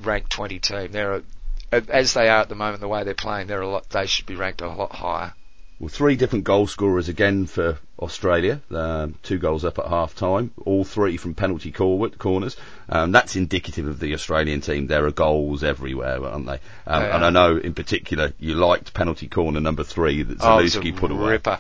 ranked 0.02 0.32
20 0.32 0.58
team. 0.60 0.92
They're 0.92 1.16
a, 1.16 1.24
as 1.72 2.14
they 2.14 2.30
are 2.30 2.40
at 2.42 2.50
the 2.50 2.56
moment, 2.56 2.80
the 2.82 2.88
way 2.88 3.04
they're 3.04 3.14
playing, 3.14 3.48
they're 3.48 3.62
a 3.62 3.70
lot. 3.70 3.90
They 3.90 4.08
should 4.08 4.26
be 4.26 4.36
ranked 4.36 4.62
a 4.62 4.70
lot 4.70 4.94
higher. 4.94 5.34
Well, 5.80 5.90
three 5.90 6.16
different 6.16 6.44
goal 6.46 6.66
scorers 6.66 7.08
again 7.08 7.46
for 7.46 7.78
Australia. 8.00 8.62
Um, 8.72 9.14
two 9.22 9.38
goals 9.38 9.64
up 9.64 9.78
at 9.78 9.86
half 9.86 10.16
time, 10.16 10.50
all 10.66 10.84
three 10.84 11.18
from 11.18 11.36
penalty 11.36 11.72
cor- 11.72 12.10
corners. 12.10 12.58
Um, 12.90 13.12
that's 13.12 13.36
indicative 13.36 13.86
of 13.86 14.00
the 14.00 14.14
Australian 14.16 14.62
team. 14.62 14.88
There 14.88 15.06
are 15.06 15.12
goals 15.12 15.64
everywhere, 15.64 16.26
aren't 16.26 16.48
they? 16.48 16.60
Um, 16.88 17.04
They 17.04 17.12
and 17.12 17.24
are. 17.24 17.28
I 17.28 17.30
know 17.30 17.58
in 17.58 17.76
particular 17.76 18.34
you 18.40 18.56
liked 18.56 18.96
penalty 18.96 19.28
corner 19.28 19.60
number 19.60 19.84
three 19.84 20.24
that 20.24 20.38
Oh, 20.42 20.60
it 20.60 20.64
was 20.64 20.76
a 20.78 20.80
Zalewski 20.80 20.96
put 20.96 21.12
away. 21.12 21.32
ripper. 21.34 21.60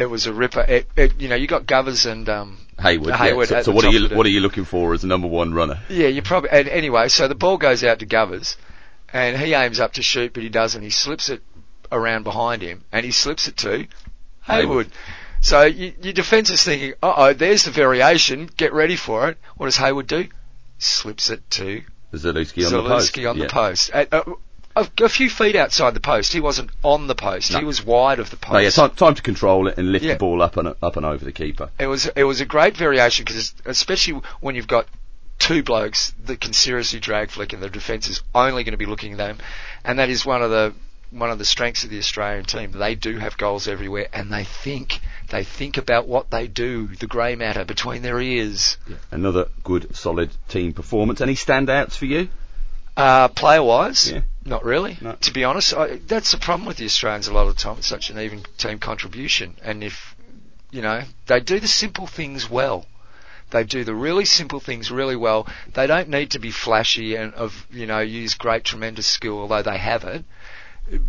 It 0.00 0.08
was 0.08 0.26
a 0.26 0.32
ripper. 0.32 0.64
It, 0.66 0.90
it, 0.96 1.20
you 1.20 1.28
know, 1.28 1.34
you 1.34 1.46
got 1.46 1.66
Govers 1.66 2.10
and 2.10 2.28
um, 2.28 2.58
Hayward. 2.80 3.14
Hayward 3.14 3.50
yeah. 3.50 3.62
So, 3.62 3.70
so 3.70 3.72
what 3.72 3.84
are 3.84 3.90
you 3.90 4.08
what 4.16 4.26
are 4.26 4.30
you 4.30 4.40
looking 4.40 4.64
for 4.64 4.94
as 4.94 5.04
a 5.04 5.06
number 5.06 5.28
one 5.28 5.52
runner? 5.52 5.80
Yeah, 5.88 6.08
you 6.08 6.22
probably. 6.22 6.50
And 6.50 6.68
anyway, 6.68 7.08
so 7.08 7.28
the 7.28 7.34
ball 7.34 7.58
goes 7.58 7.84
out 7.84 7.98
to 7.98 8.06
Govers, 8.06 8.56
and 9.12 9.36
he 9.36 9.54
aims 9.54 9.80
up 9.80 9.94
to 9.94 10.02
shoot, 10.02 10.32
but 10.32 10.42
he 10.42 10.48
doesn't. 10.48 10.82
He 10.82 10.90
slips 10.90 11.28
it 11.28 11.42
around 11.92 12.24
behind 12.24 12.62
him, 12.62 12.84
and 12.92 13.04
he 13.04 13.12
slips 13.12 13.48
it 13.48 13.56
to 13.58 13.86
Hayward. 14.42 14.88
So 15.42 15.62
you, 15.62 15.94
your 16.02 16.12
defence 16.12 16.50
is 16.50 16.62
thinking, 16.62 16.94
uh 17.02 17.14
oh, 17.16 17.32
there's 17.32 17.64
the 17.64 17.70
variation. 17.70 18.48
Get 18.56 18.72
ready 18.72 18.96
for 18.96 19.28
it. 19.28 19.38
What 19.56 19.66
does 19.66 19.76
Hayward 19.76 20.06
do? 20.06 20.28
Slips 20.78 21.30
it 21.30 21.48
to 21.52 21.82
Zalewski 22.12 22.66
on 22.66 22.72
the 22.72 22.88
post. 22.88 23.18
On 23.18 23.36
yeah. 23.36 23.44
the 23.44 23.50
post. 23.50 23.90
At, 23.90 24.12
uh, 24.12 24.24
a, 24.80 25.04
a 25.04 25.08
few 25.08 25.28
feet 25.30 25.56
outside 25.56 25.94
the 25.94 26.00
post. 26.00 26.32
He 26.32 26.40
wasn't 26.40 26.70
on 26.82 27.06
the 27.06 27.14
post. 27.14 27.52
No. 27.52 27.58
He 27.58 27.64
was 27.64 27.84
wide 27.84 28.18
of 28.18 28.30
the 28.30 28.36
post. 28.36 28.52
No, 28.52 28.58
yeah, 28.58 28.70
time, 28.70 28.90
time 28.90 29.14
to 29.14 29.22
control 29.22 29.68
it 29.68 29.78
and 29.78 29.92
lift 29.92 30.04
Yeah. 30.04 30.12
the 30.14 30.18
ball 30.18 30.42
up 30.42 30.56
and 30.56 30.74
up 30.82 30.96
and 30.96 31.06
over 31.06 31.24
the 31.24 31.32
keeper. 31.32 31.70
It 31.78 31.86
was 31.86 32.06
it 32.16 32.24
was 32.24 32.40
a 32.40 32.46
great 32.46 32.76
variation 32.76 33.24
because 33.24 33.54
especially 33.66 34.20
when 34.40 34.54
you've 34.54 34.66
got 34.68 34.86
two 35.38 35.62
blokes 35.62 36.12
that 36.26 36.40
can 36.40 36.52
seriously 36.52 37.00
drag 37.00 37.30
flick 37.30 37.52
and 37.52 37.62
the 37.62 37.70
defence 37.70 38.08
is 38.08 38.22
only 38.34 38.62
going 38.64 38.72
to 38.72 38.78
be 38.78 38.86
looking 38.86 39.12
at 39.12 39.18
them, 39.18 39.38
and 39.84 39.98
that 39.98 40.08
is 40.10 40.24
one 40.26 40.42
of 40.42 40.50
the 40.50 40.74
one 41.12 41.30
of 41.30 41.38
the 41.38 41.44
strengths 41.44 41.82
of 41.82 41.90
the 41.90 41.98
Australian 41.98 42.44
team. 42.44 42.70
They 42.70 42.94
do 42.94 43.18
have 43.18 43.36
goals 43.36 43.66
everywhere, 43.66 44.06
and 44.12 44.32
they 44.32 44.44
think 44.44 45.00
they 45.30 45.42
think 45.42 45.76
about 45.76 46.06
what 46.06 46.30
they 46.30 46.46
do, 46.46 46.86
the 46.86 47.06
grey 47.08 47.34
matter 47.34 47.64
between 47.64 48.02
their 48.02 48.20
ears. 48.20 48.76
Another 49.10 49.46
good, 49.64 49.96
solid 49.96 50.30
team 50.48 50.72
performance. 50.72 51.20
Any 51.20 51.34
standouts 51.34 51.96
for 51.96 52.04
you? 52.06 52.28
Uh, 52.96 53.28
player 53.28 53.62
wise, 53.62 54.12
Yeah. 54.12 54.20
Not 54.50 54.64
really. 54.64 54.98
No. 55.00 55.12
To 55.12 55.32
be 55.32 55.44
honest, 55.44 55.72
I, 55.72 56.00
that's 56.06 56.32
the 56.32 56.38
problem 56.38 56.66
with 56.66 56.76
the 56.76 56.84
Australians 56.84 57.28
a 57.28 57.32
lot 57.32 57.46
of 57.46 57.56
the 57.56 57.62
time. 57.62 57.78
It's 57.78 57.86
such 57.86 58.10
an 58.10 58.18
even 58.18 58.42
team 58.58 58.78
contribution, 58.78 59.56
and 59.62 59.82
if 59.82 60.14
you 60.70 60.82
know 60.82 61.02
they 61.26 61.40
do 61.40 61.60
the 61.60 61.68
simple 61.68 62.06
things 62.06 62.50
well. 62.50 62.84
They 63.50 63.64
do 63.64 63.82
the 63.82 63.94
really 63.94 64.26
simple 64.26 64.60
things 64.60 64.92
really 64.92 65.16
well. 65.16 65.48
They 65.74 65.88
don't 65.88 66.08
need 66.08 66.30
to 66.32 66.38
be 66.38 66.52
flashy 66.52 67.16
and 67.16 67.34
of 67.34 67.66
you 67.70 67.86
know 67.86 68.00
use 68.00 68.34
great 68.34 68.64
tremendous 68.64 69.06
skill, 69.06 69.38
although 69.38 69.62
they 69.62 69.78
have 69.78 70.04
it, 70.04 70.24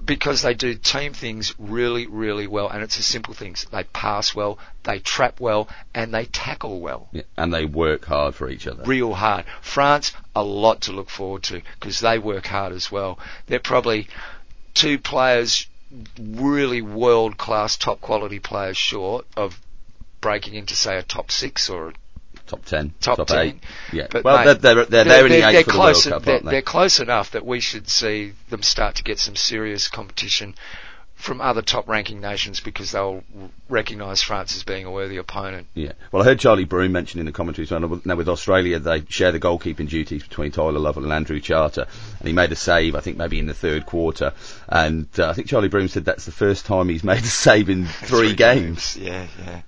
because 0.06 0.42
they 0.42 0.54
do 0.54 0.76
team 0.76 1.14
things 1.14 1.54
really 1.58 2.08
really 2.08 2.48
well. 2.48 2.70
And 2.70 2.84
it's 2.84 2.98
the 2.98 3.04
simple 3.04 3.34
things. 3.34 3.66
They 3.72 3.84
pass 3.84 4.36
well, 4.36 4.60
they 4.84 5.00
trap 5.00 5.40
well, 5.40 5.68
and 5.94 6.14
they 6.14 6.26
tackle 6.26 6.80
well 6.80 7.10
Yeah, 7.12 7.24
and 7.38 7.54
they 7.54 7.66
work 7.66 8.06
hard 8.06 8.36
for 8.36 8.50
each 8.50 8.68
other. 8.68 8.84
real 8.84 9.14
hard. 9.14 9.46
France, 9.62 10.14
a 10.36 10.44
lot 10.44 10.82
to 10.82 10.92
look 10.92 11.10
forward 11.10 11.44
to 11.44 11.62
because 11.80 12.00
they 12.00 12.20
work 12.20 12.48
hard 12.48 12.74
as 12.74 12.92
well. 12.92 13.20
They're 13.48 13.60
probably 13.60 14.08
two 14.74 15.00
players, 15.00 15.68
really 16.20 16.82
world 16.82 17.38
class, 17.38 17.78
top 17.78 18.02
quality 18.02 18.40
players 18.40 18.78
short 18.78 19.26
of 19.36 19.60
breaking 20.22 20.54
into 20.54 20.76
say 20.76 20.98
a 20.98 21.04
top 21.04 21.32
six 21.32 21.70
or 21.70 21.90
a 21.90 21.94
top 22.52 22.66
ten, 22.66 22.94
top, 23.00 23.28
ten. 23.28 23.40
eight. 23.40 23.56
Yeah. 23.94 24.08
But, 24.10 24.24
well, 24.24 24.38
mate, 24.38 24.62
they're, 24.62 24.76
they're, 24.76 24.86
they're, 24.86 25.04
they're 25.06 25.26
in 25.26 25.32
the 25.32 25.48
eight 25.48 25.66
for 25.66 25.72
the 25.72 25.80
World 25.80 26.04
Cup, 26.04 26.24
they're, 26.24 26.34
aren't 26.34 26.46
they? 26.46 26.52
they're 26.52 26.62
close 26.62 27.00
enough 27.00 27.32
that 27.32 27.46
we 27.46 27.62
should 27.62 27.88
see 27.88 28.34
them 28.50 28.62
start 28.62 28.96
to 28.96 29.04
get 29.04 29.20
some 29.20 29.36
serious 29.36 29.88
competition 29.88 30.56
from 31.16 31.40
other 31.40 31.62
top 31.62 31.88
ranking 31.88 32.20
nations 32.20 32.60
because 32.60 32.92
they'll 32.92 33.24
recognise 33.70 34.24
France 34.24 34.56
as 34.56 34.64
being 34.64 34.86
a 34.86 34.92
worthy 34.92 35.18
opponent. 35.18 35.68
Yeah. 35.76 35.94
Well, 36.12 36.24
I 36.24 36.26
heard 36.26 36.40
Charlie 36.40 36.66
Broom 36.66 36.92
mention 36.92 37.20
in 37.20 37.26
the 37.26 37.32
commentary 37.32 37.68
well. 37.70 38.02
Now 38.04 38.16
with 38.16 38.28
Australia, 38.28 38.80
they 38.80 39.06
share 39.08 39.32
the 39.32 39.40
goalkeeping 39.40 39.88
duties 39.88 40.24
between 40.24 40.52
Tyler 40.52 40.80
Lovell 40.80 41.04
and 41.04 41.14
Andrew 41.14 41.40
Charter, 41.40 41.86
and 42.20 42.28
he 42.28 42.34
made 42.34 42.52
a 42.52 42.56
save, 42.56 42.96
I 42.96 43.02
think 43.02 43.18
maybe 43.18 43.40
in 43.40 43.46
the 43.46 43.54
third 43.54 43.86
quarter, 43.86 44.34
and 44.68 45.08
uh, 45.18 45.30
I 45.30 45.34
think 45.34 45.48
Charlie 45.48 45.70
Broom 45.70 45.88
said 45.88 46.06
that's 46.06 46.26
the 46.26 46.32
first 46.32 46.66
time 46.66 46.90
he's 46.90 47.04
made 47.12 47.20
a 47.20 47.28
save 47.28 47.70
in 47.70 47.86
three, 47.86 48.34
games. 48.34 48.98
Yeah, 48.98 49.28
yeah. 49.46 49.62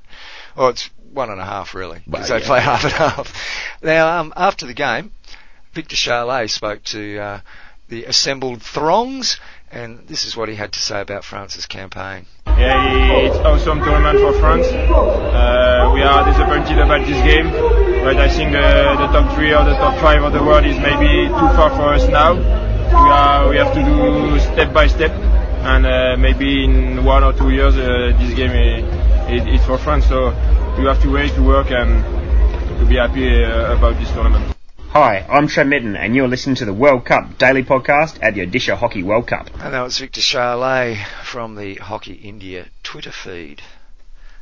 Well, 0.55 0.69
it's 0.69 0.89
one 1.13 1.29
and 1.29 1.39
a 1.39 1.45
half 1.45 1.73
really, 1.75 2.01
because 2.05 2.29
Well, 2.29 2.39
they 2.39 2.43
yeah. 2.43 2.47
play 2.47 2.59
half 2.61 2.83
and 2.83 2.93
half. 2.93 3.33
Now, 3.81 4.19
um, 4.19 4.33
after 4.35 4.65
the 4.65 4.73
game, 4.73 5.11
Victor 5.73 5.95
Charlet 5.95 6.49
spoke 6.49 6.83
to 6.85 7.19
uh, 7.19 7.39
the 7.89 8.05
assembled 8.05 8.61
throngs, 8.61 9.39
and 9.71 10.07
this 10.07 10.25
is 10.25 10.35
what 10.37 10.49
he 10.49 10.55
had 10.55 10.71
to 10.73 10.79
say 10.79 11.01
about 11.01 11.23
France's 11.23 11.65
campaign. 11.65 12.25
Yeah, 12.45 13.17
it's 13.25 13.37
awesome 13.37 13.79
tournament 13.79 14.19
for 14.19 14.33
France. 14.39 14.67
Uh, 14.67 15.91
we 15.93 16.01
are 16.03 16.23
disappointed 16.25 16.77
about 16.79 17.05
this 17.07 17.17
game, 17.25 17.49
but 18.03 18.17
I 18.17 18.29
think 18.29 18.51
the, 18.51 18.61
the 18.99 19.07
top 19.07 19.33
three 19.35 19.53
or 19.53 19.63
the 19.65 19.73
top 19.75 19.99
five 19.99 20.21
of 20.23 20.33
the 20.33 20.43
world 20.43 20.65
is 20.65 20.77
maybe 20.77 21.27
too 21.27 21.49
far 21.57 21.69
for 21.71 21.93
us 21.93 22.07
now. 22.07 22.33
We 22.35 23.09
are 23.09 23.49
we 23.49 23.57
have 23.57 23.73
to 23.73 23.81
do 23.83 24.39
step 24.39 24.71
by 24.71 24.85
step, 24.87 25.11
and 25.11 25.85
uh, 25.85 26.15
maybe 26.17 26.65
in 26.65 27.03
one 27.03 27.23
or 27.23 27.33
two 27.33 27.49
years 27.49 27.75
uh, 27.75 28.15
this 28.19 28.33
game 28.35 28.51
is, 29.29 29.41
is, 29.41 29.59
is 29.59 29.65
for 29.65 29.77
France. 29.77 30.07
So 30.07 30.29
we 30.77 30.85
have 30.85 31.01
to 31.01 31.11
wait 31.11 31.33
to 31.35 31.43
work 31.43 31.71
and 31.71 32.03
to 32.79 32.85
be 32.85 32.95
happy 32.95 33.43
uh, 33.43 33.75
about 33.75 33.97
this 33.99 34.11
tournament. 34.11 34.55
Hi, 34.89 35.25
I'm 35.27 35.47
Shane 35.47 35.69
Mitten, 35.69 35.95
and 35.95 36.15
you're 36.15 36.27
listening 36.27 36.55
to 36.57 36.65
the 36.65 36.73
World 36.73 37.05
Cup 37.05 37.37
Daily 37.39 37.63
Podcast 37.63 38.19
at 38.21 38.35
the 38.35 38.45
Odisha 38.45 38.77
Hockey 38.77 39.01
World 39.01 39.27
Cup. 39.27 39.49
And 39.59 39.73
that 39.73 39.81
was 39.81 39.97
Victor 39.97 40.21
Charlet 40.21 40.97
from 41.23 41.55
the 41.55 41.75
Hockey 41.75 42.13
India 42.13 42.67
Twitter 42.83 43.11
feed. 43.11 43.61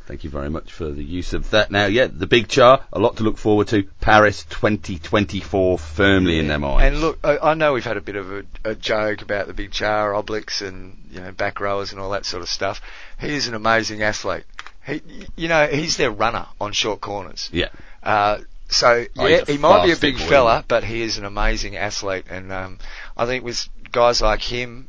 Thank 0.07 0.25
you 0.25 0.29
very 0.29 0.49
much 0.49 0.73
for 0.73 0.91
the 0.91 1.03
use 1.05 1.31
of 1.31 1.51
that. 1.51 1.71
Now, 1.71 1.85
yeah, 1.85 2.07
the 2.11 2.27
big 2.27 2.49
char, 2.49 2.83
a 2.91 2.99
lot 2.99 3.15
to 3.17 3.23
look 3.23 3.37
forward 3.37 3.69
to. 3.69 3.83
Paris 4.01 4.43
2024 4.49 5.77
firmly 5.77 6.37
in 6.37 6.49
their 6.49 6.59
minds. 6.59 6.83
And 6.83 6.99
look, 6.99 7.19
I, 7.23 7.37
I 7.37 7.53
know 7.53 7.71
we've 7.71 7.85
had 7.85 7.95
a 7.95 8.01
bit 8.01 8.17
of 8.17 8.29
a, 8.29 8.43
a 8.65 8.75
joke 8.75 9.21
about 9.21 9.47
the 9.47 9.53
big 9.53 9.71
char 9.71 10.11
obliques 10.11 10.67
and 10.67 10.97
you 11.11 11.21
know 11.21 11.31
back 11.31 11.61
rowers 11.61 11.93
and 11.93 12.01
all 12.01 12.09
that 12.09 12.25
sort 12.25 12.43
of 12.43 12.49
stuff. 12.49 12.81
He 13.21 13.29
is 13.29 13.47
an 13.47 13.53
amazing 13.53 14.03
athlete. 14.03 14.43
He, 14.85 15.01
you 15.35 15.47
know, 15.47 15.67
he's 15.67 15.97
their 15.97 16.11
runner 16.11 16.47
on 16.59 16.71
short 16.73 17.01
corners. 17.01 17.49
yeah. 17.53 17.69
Uh, 18.03 18.39
so 18.69 19.05
Oh, 19.17 19.27
yeah, 19.27 19.43
he 19.45 19.57
might 19.57 19.85
be 19.85 19.91
a 19.91 19.97
big 19.97 20.17
boy, 20.17 20.25
fella, 20.27 20.65
but 20.67 20.83
he 20.83 21.01
is 21.01 21.17
an 21.17 21.25
amazing 21.25 21.75
athlete, 21.75 22.25
and 22.29 22.51
um, 22.51 22.79
I 23.17 23.25
think 23.25 23.43
with 23.43 23.67
guys 23.91 24.21
like 24.21 24.41
him 24.41 24.87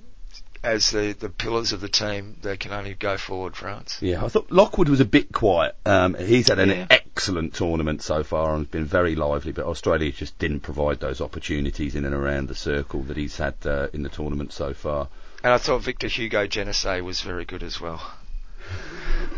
as 0.62 0.90
the 0.92 1.16
the 1.18 1.28
pillars 1.28 1.72
of 1.72 1.80
the 1.80 1.88
team, 1.88 2.36
they 2.42 2.56
can 2.56 2.72
only 2.72 2.94
go 2.94 3.18
forward. 3.18 3.56
France. 3.56 3.98
Yeah, 4.00 4.24
I 4.24 4.28
thought 4.28 4.52
Lockwood 4.52 4.88
was 4.88 5.00
a 5.00 5.04
bit 5.04 5.32
quiet. 5.32 5.74
Um, 5.84 6.14
he's 6.14 6.48
had 6.48 6.60
an 6.60 6.68
Yeah. 6.70 6.86
excellent 6.90 7.54
tournament 7.54 8.00
so 8.02 8.22
far 8.22 8.54
and 8.54 8.70
been 8.70 8.84
very 8.86 9.16
lively, 9.16 9.50
but 9.50 9.64
Australia 9.66 10.12
just 10.12 10.38
didn't 10.38 10.60
provide 10.60 11.00
those 11.00 11.20
opportunities 11.20 11.96
in 11.96 12.04
and 12.04 12.14
around 12.14 12.48
the 12.48 12.54
circle 12.54 13.02
that 13.02 13.16
he's 13.16 13.36
had 13.36 13.54
uh, 13.66 13.88
in 13.92 14.04
the 14.04 14.08
tournament 14.08 14.52
so 14.52 14.72
far. 14.72 15.08
And 15.42 15.52
I 15.52 15.58
thought 15.58 15.82
Victor 15.82 16.06
Hugo 16.06 16.46
Genestet 16.46 17.02
was 17.02 17.20
very 17.20 17.44
good 17.44 17.64
as 17.64 17.80
well. 17.80 18.00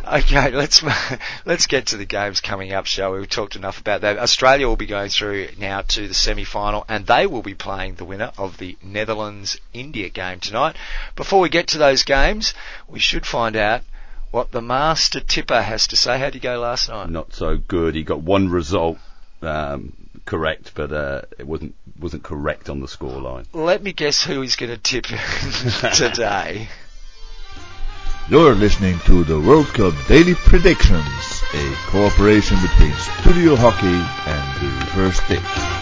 Okay, 0.06 0.50
let's 0.50 0.82
let's 1.46 1.66
get 1.66 1.86
to 1.86 1.96
the 1.96 2.04
games 2.04 2.40
coming 2.40 2.72
up, 2.72 2.86
shall 2.86 3.12
we? 3.12 3.20
We've 3.20 3.28
talked 3.28 3.56
enough 3.56 3.80
about 3.80 4.02
that. 4.02 4.18
Australia 4.18 4.68
will 4.68 4.76
be 4.76 4.86
going 4.86 5.08
through 5.08 5.48
now 5.58 5.82
to 5.82 6.08
the 6.08 6.14
semi-final, 6.14 6.84
and 6.88 7.06
they 7.06 7.26
will 7.26 7.42
be 7.42 7.54
playing 7.54 7.94
the 7.94 8.04
winner 8.04 8.30
of 8.36 8.58
the 8.58 8.76
Netherlands-India 8.82 10.10
game 10.10 10.40
tonight. 10.40 10.76
Before 11.16 11.40
we 11.40 11.48
get 11.48 11.68
to 11.68 11.78
those 11.78 12.02
games, 12.02 12.54
we 12.86 12.98
should 12.98 13.24
find 13.24 13.56
out 13.56 13.82
what 14.30 14.50
the 14.50 14.60
master 14.60 15.20
tipper 15.20 15.62
has 15.62 15.86
to 15.88 15.96
say. 15.96 16.18
How 16.18 16.26
did 16.26 16.34
you 16.34 16.40
go 16.40 16.60
last 16.60 16.88
night? 16.88 17.08
Not 17.08 17.32
so 17.32 17.56
good. 17.56 17.94
He 17.94 18.02
got 18.02 18.20
one 18.20 18.50
result 18.50 18.98
um, 19.40 19.94
correct, 20.26 20.72
but 20.74 20.92
uh, 20.92 21.22
it 21.38 21.46
wasn't 21.46 21.74
wasn't 21.98 22.24
correct 22.24 22.68
on 22.68 22.80
the 22.80 22.86
scoreline. 22.86 23.46
Let 23.52 23.82
me 23.82 23.92
guess 23.92 24.22
who 24.22 24.40
he's 24.40 24.56
going 24.56 24.70
to 24.70 24.78
tip 24.78 25.04
today. 25.94 26.68
You're 28.26 28.54
listening 28.54 28.99
to 29.00 29.23
the 29.23 29.38
World 29.38 29.66
Cup 29.75 29.93
Daily 30.09 30.35
Predictions, 30.35 31.45
a 31.52 31.75
cooperation 31.88 32.57
between 32.62 32.95
Studio 33.21 33.54
Hockey 33.54 33.87
and 33.87 34.62
the 34.62 34.87
Reverse 34.87 35.21
Stick. 35.21 35.74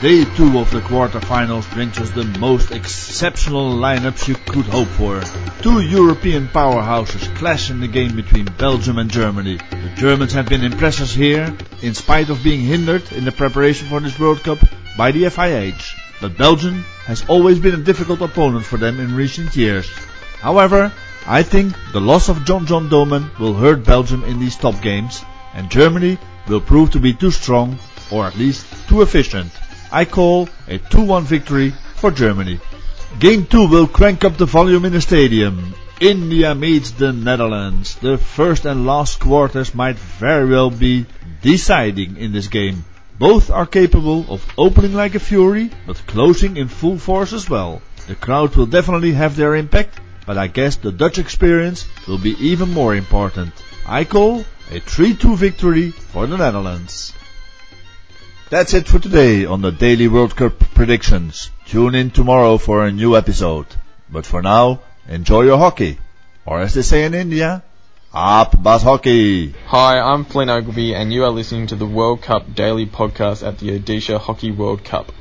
Day 0.00 0.24
2 0.24 0.58
of 0.58 0.70
the 0.70 0.80
quarterfinals 0.80 1.70
brings 1.74 1.98
us 1.98 2.10
the 2.12 2.24
most 2.24 2.70
exceptional 2.70 3.74
lineups 3.74 4.28
you 4.28 4.34
could 4.34 4.64
hope 4.64 4.88
for. 4.88 5.20
Two 5.60 5.82
European 5.82 6.48
powerhouses 6.48 7.36
clash 7.36 7.68
in 7.70 7.80
the 7.80 7.86
game 7.86 8.16
between 8.16 8.46
Belgium 8.46 8.96
and 8.96 9.10
Germany. 9.10 9.58
The 9.58 9.92
Germans 9.96 10.32
have 10.32 10.48
been 10.48 10.64
impressive 10.64 11.10
here, 11.10 11.54
in 11.82 11.92
spite 11.92 12.30
of 12.30 12.42
being 12.42 12.60
hindered 12.60 13.12
in 13.12 13.26
the 13.26 13.30
preparation 13.30 13.88
for 13.88 14.00
this 14.00 14.18
World 14.18 14.42
Cup 14.42 14.60
by 14.96 15.12
the 15.12 15.24
FIH. 15.24 15.94
But 16.22 16.38
Belgium 16.38 16.82
has 17.04 17.22
always 17.28 17.58
been 17.58 17.74
a 17.74 17.84
difficult 17.84 18.22
opponent 18.22 18.64
for 18.64 18.78
them 18.78 19.00
in 19.00 19.14
recent 19.14 19.54
years. 19.54 19.86
However, 20.40 20.94
I 21.26 21.42
think 21.42 21.74
the 21.92 22.00
loss 22.00 22.30
of 22.30 22.46
John 22.46 22.64
John 22.64 22.88
Dohmen 22.88 23.38
will 23.38 23.52
hurt 23.52 23.84
Belgium 23.84 24.24
in 24.24 24.40
these 24.40 24.56
top 24.56 24.80
games, 24.80 25.22
and 25.52 25.70
Germany 25.70 26.16
will 26.48 26.62
prove 26.62 26.92
to 26.92 27.00
be 27.00 27.12
too 27.12 27.30
strong, 27.30 27.78
or 28.10 28.24
at 28.24 28.38
least 28.38 28.64
too 28.88 29.02
efficient. 29.02 29.52
I 29.92 30.04
call 30.04 30.48
a 30.68 30.78
2-1 30.78 31.22
victory 31.24 31.72
for 31.96 32.10
Germany. 32.10 32.60
Game 33.18 33.44
2 33.46 33.68
will 33.68 33.88
crank 33.88 34.24
up 34.24 34.36
the 34.36 34.46
volume 34.46 34.84
in 34.84 34.92
the 34.92 35.00
stadium. 35.00 35.74
India 36.00 36.54
meets 36.54 36.92
the 36.92 37.12
Netherlands. 37.12 37.96
The 37.96 38.16
first 38.16 38.64
and 38.64 38.86
last 38.86 39.18
quarters 39.18 39.74
might 39.74 39.96
very 39.96 40.48
well 40.48 40.70
be 40.70 41.06
deciding 41.42 42.16
in 42.16 42.32
this 42.32 42.46
game. 42.46 42.84
Both 43.18 43.50
are 43.50 43.66
capable 43.66 44.24
of 44.28 44.46
opening 44.56 44.94
like 44.94 45.14
a 45.14 45.20
fury, 45.20 45.70
but 45.86 46.06
closing 46.06 46.56
in 46.56 46.68
full 46.68 46.96
force 46.96 47.32
as 47.32 47.50
well. 47.50 47.82
The 48.06 48.14
crowd 48.14 48.56
will 48.56 48.66
definitely 48.66 49.12
have 49.12 49.36
their 49.36 49.56
impact, 49.56 50.00
but 50.24 50.38
I 50.38 50.46
guess 50.46 50.76
the 50.76 50.92
Dutch 50.92 51.18
experience 51.18 51.86
will 52.06 52.18
be 52.18 52.34
even 52.38 52.72
more 52.72 52.94
important. 52.94 53.52
I 53.86 54.04
call 54.04 54.40
a 54.70 54.80
3-2 54.80 55.36
victory 55.36 55.90
for 55.90 56.26
the 56.26 56.38
Netherlands. 56.38 57.12
That's 58.50 58.74
it 58.74 58.88
for 58.88 58.98
today 58.98 59.44
on 59.44 59.62
the 59.62 59.70
Daily 59.70 60.08
World 60.08 60.34
Cup 60.34 60.58
predictions. 60.58 61.52
Tune 61.66 61.94
in 61.94 62.10
tomorrow 62.10 62.58
for 62.58 62.84
a 62.84 62.90
new 62.90 63.16
episode. 63.16 63.68
But 64.10 64.26
for 64.26 64.42
now, 64.42 64.80
enjoy 65.08 65.42
your 65.42 65.56
hockey. 65.56 65.98
Or 66.44 66.60
as 66.60 66.74
they 66.74 66.82
say 66.82 67.04
in 67.04 67.14
India, 67.14 67.62
up 68.12 68.60
Bas 68.60 68.82
Hockey. 68.82 69.54
Hi, 69.66 70.00
I'm 70.00 70.24
Flynn 70.24 70.50
Ogilvie, 70.50 70.96
and 70.96 71.12
you 71.12 71.22
are 71.22 71.30
listening 71.30 71.68
to 71.68 71.76
the 71.76 71.86
World 71.86 72.22
Cup 72.22 72.52
Daily 72.52 72.86
Podcast 72.86 73.46
at 73.46 73.60
the 73.60 73.78
Odisha 73.78 74.18
Hockey 74.18 74.50
World 74.50 74.82
Cup. 74.82 75.12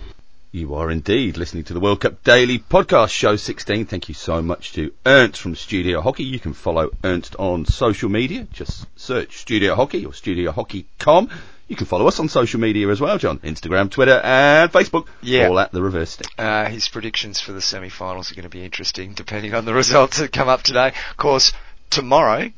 You 0.52 0.74
are 0.74 0.90
indeed 0.90 1.38
listening 1.38 1.66
to 1.66 1.74
the 1.74 1.80
World 1.80 2.02
Cup 2.02 2.24
Daily 2.24 2.58
Podcast, 2.58 3.12
Show 3.12 3.36
16. 3.36 3.86
Thank 3.86 4.10
you 4.10 4.16
so 4.16 4.42
much 4.42 4.74
to 4.74 4.92
Ernst 5.06 5.40
from 5.40 5.56
Studio 5.56 6.02
Hockey. 6.02 6.24
You 6.24 6.40
can 6.40 6.54
follow 6.54 6.90
Ernst 7.04 7.36
on 7.36 7.66
social 7.66 8.10
media. 8.10 8.48
Just 8.52 8.88
search 9.00 9.38
Studio 9.38 9.76
Hockey 9.76 10.04
or 10.04 10.14
StudioHockey.com. 10.14 11.30
You 11.70 11.76
can 11.76 11.86
follow 11.86 12.08
us 12.08 12.20
on 12.20 12.30
social 12.30 12.60
media 12.60 12.90
as 12.90 13.00
well, 13.00 13.20
John. 13.20 13.38
Instagram, 13.40 13.92
Twitter, 13.92 14.20
and 14.24 14.72
Facebook. 14.72 15.06
Yeah. 15.22 15.50
All 15.50 15.60
at 15.60 15.72
the 15.72 15.84
reverse 15.84 16.10
stick. 16.10 16.28
Uh, 16.36 16.66
his 16.66 16.90
predictions 16.90 17.40
for 17.40 17.52
the 17.52 17.62
semi-finals 17.62 18.32
are 18.32 18.36
going 18.36 18.44
to 18.44 18.50
be 18.50 18.66
interesting, 18.66 19.14
depending 19.14 19.54
on 19.54 19.66
the 19.66 19.74
results 19.76 20.18
that 20.18 20.34
come 20.34 20.50
up 20.50 20.64
today. 20.64 20.88
Of 21.12 21.18
course, 21.18 21.54
tomorrow 21.92 22.52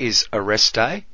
is 0.00 0.26
a 0.32 0.40
rest 0.40 0.74
day, 0.74 1.06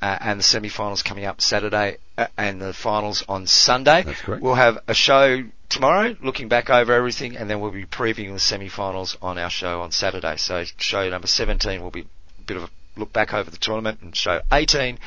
uh, 0.00 0.16
and 0.20 0.38
the 0.38 0.44
semi-finals 0.44 1.02
coming 1.02 1.24
up 1.24 1.40
Saturday, 1.40 1.96
uh, 2.16 2.28
and 2.38 2.62
the 2.62 2.72
finals 2.72 3.24
on 3.28 3.48
Sunday. 3.48 4.04
That's 4.04 4.20
correct. 4.20 4.40
We'll 4.40 4.54
have 4.54 4.78
a 4.86 4.94
show 4.94 5.42
tomorrow, 5.68 6.14
looking 6.22 6.46
back 6.46 6.70
over 6.70 6.92
everything, 6.92 7.36
and 7.36 7.50
then 7.50 7.60
we'll 7.60 7.72
be 7.72 7.84
previewing 7.84 8.32
the 8.32 8.38
semi-finals 8.38 9.16
on 9.20 9.38
our 9.38 9.50
show 9.50 9.82
on 9.82 9.90
Saturday. 9.90 10.36
So, 10.36 10.62
show 10.76 11.10
number 11.10 11.26
17 11.26 11.82
will 11.82 11.90
be 11.90 12.02
a 12.02 12.42
bit 12.46 12.58
of 12.58 12.62
a 12.62 12.70
look 12.96 13.12
back 13.12 13.34
over 13.34 13.50
the 13.50 13.56
tournament, 13.56 14.02
and 14.02 14.14
show 14.14 14.40
18 14.52 15.00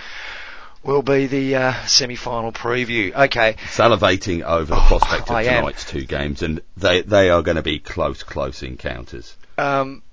will 0.86 1.02
be 1.02 1.28
the 1.28 1.56
uh, 1.56 1.86
semi-final 1.86 2.52
preview. 2.52 3.14
Okay, 3.14 3.54
Salivating 3.72 4.44
over 4.44 4.66
the 4.66 4.76
Oh, 4.82 4.86
prospect 4.88 5.30
of 5.30 5.36
I 5.36 5.44
am. 5.44 5.62
tonight's 5.64 5.84
two 5.86 6.06
games, 6.06 6.42
and 6.44 6.62
they, 6.78 7.02
they 7.02 7.30
are 7.30 7.42
going 7.42 7.58
to 7.58 7.64
be 7.64 7.80
close, 7.80 8.24
close 8.24 8.62
encounters. 8.64 9.36
Um, 9.58 10.04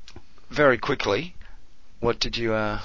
very 0.50 0.78
quickly, 0.78 1.34
what 2.00 2.18
did 2.20 2.36
you 2.36 2.54
uh, 2.54 2.80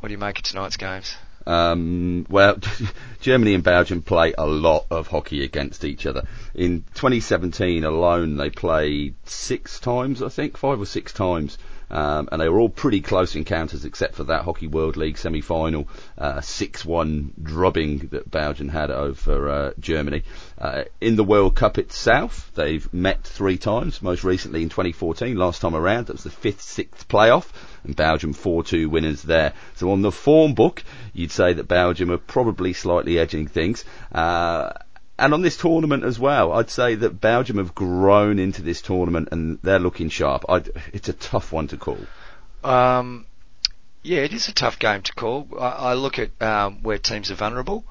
what 0.00 0.08
do 0.08 0.12
you 0.12 0.18
make 0.18 0.38
of 0.38 0.44
tonight's 0.44 0.76
games? 0.76 1.16
Um, 1.46 2.26
well, 2.28 2.58
Germany 3.20 3.54
and 3.54 3.64
Belgium 3.64 4.02
play 4.02 4.34
a 4.36 4.46
lot 4.46 4.84
of 4.90 5.06
hockey 5.06 5.44
against 5.44 5.82
each 5.84 6.04
other. 6.04 6.24
In 6.54 6.82
2017 6.94 7.84
alone, 7.84 8.36
they 8.36 8.50
played 8.50 9.14
six 9.24 9.80
times, 9.80 10.22
I 10.22 10.28
think, 10.28 10.58
five 10.58 10.78
or 10.78 10.84
six 10.86 11.12
times. 11.14 11.56
Um, 11.90 12.28
and 12.30 12.40
they 12.40 12.48
were 12.48 12.60
all 12.60 12.68
pretty 12.68 13.00
close 13.00 13.34
encounters, 13.34 13.84
except 13.84 14.14
for 14.14 14.24
that 14.24 14.44
Hockey 14.44 14.66
World 14.66 14.96
League 14.96 15.18
semi-final, 15.18 15.88
uh, 16.16 16.40
6-1 16.40 17.32
drubbing 17.42 18.08
that 18.08 18.30
Belgium 18.30 18.68
had 18.68 18.90
over 18.90 19.48
uh, 19.48 19.72
Germany. 19.78 20.22
Uh, 20.58 20.84
in 21.00 21.16
the 21.16 21.24
World 21.24 21.54
Cup 21.54 21.78
itself, 21.78 22.50
they've 22.54 22.92
met 22.92 23.24
three 23.24 23.58
times. 23.58 24.02
Most 24.02 24.24
recently 24.24 24.62
in 24.62 24.68
2014, 24.68 25.36
last 25.36 25.60
time 25.60 25.74
around, 25.74 26.06
that 26.06 26.14
was 26.14 26.24
the 26.24 26.30
fifth, 26.30 26.62
sixth 26.62 27.08
playoff, 27.08 27.48
and 27.84 27.96
Belgium 27.96 28.34
4-2 28.34 28.88
winners 28.88 29.22
there. 29.22 29.54
So 29.76 29.92
on 29.92 30.02
the 30.02 30.12
form 30.12 30.54
book, 30.54 30.82
you'd 31.12 31.32
say 31.32 31.54
that 31.54 31.68
Belgium 31.68 32.10
are 32.10 32.18
probably 32.18 32.72
slightly 32.72 33.18
edging 33.18 33.46
things. 33.46 33.84
Uh, 34.12 34.72
and 35.18 35.34
on 35.34 35.42
this 35.42 35.56
tournament 35.56 36.04
as 36.04 36.18
well, 36.18 36.52
I'd 36.52 36.70
say 36.70 36.94
that 36.94 37.20
Belgium 37.20 37.58
have 37.58 37.74
grown 37.74 38.38
into 38.38 38.62
this 38.62 38.80
tournament 38.80 39.28
and 39.32 39.58
they're 39.62 39.78
looking 39.78 40.08
sharp. 40.08 40.44
I'd, 40.48 40.70
it's 40.92 41.08
a 41.08 41.12
tough 41.12 41.52
one 41.52 41.66
to 41.68 41.76
call. 41.76 41.98
Um, 42.62 43.26
yeah, 44.02 44.20
it 44.20 44.32
is 44.32 44.48
a 44.48 44.54
tough 44.54 44.78
game 44.78 45.02
to 45.02 45.12
call. 45.14 45.48
I, 45.58 45.68
I 45.68 45.94
look 45.94 46.18
at 46.18 46.30
um, 46.40 46.82
where 46.82 46.98
teams 46.98 47.30
are 47.30 47.34
vulnerable, 47.34 47.84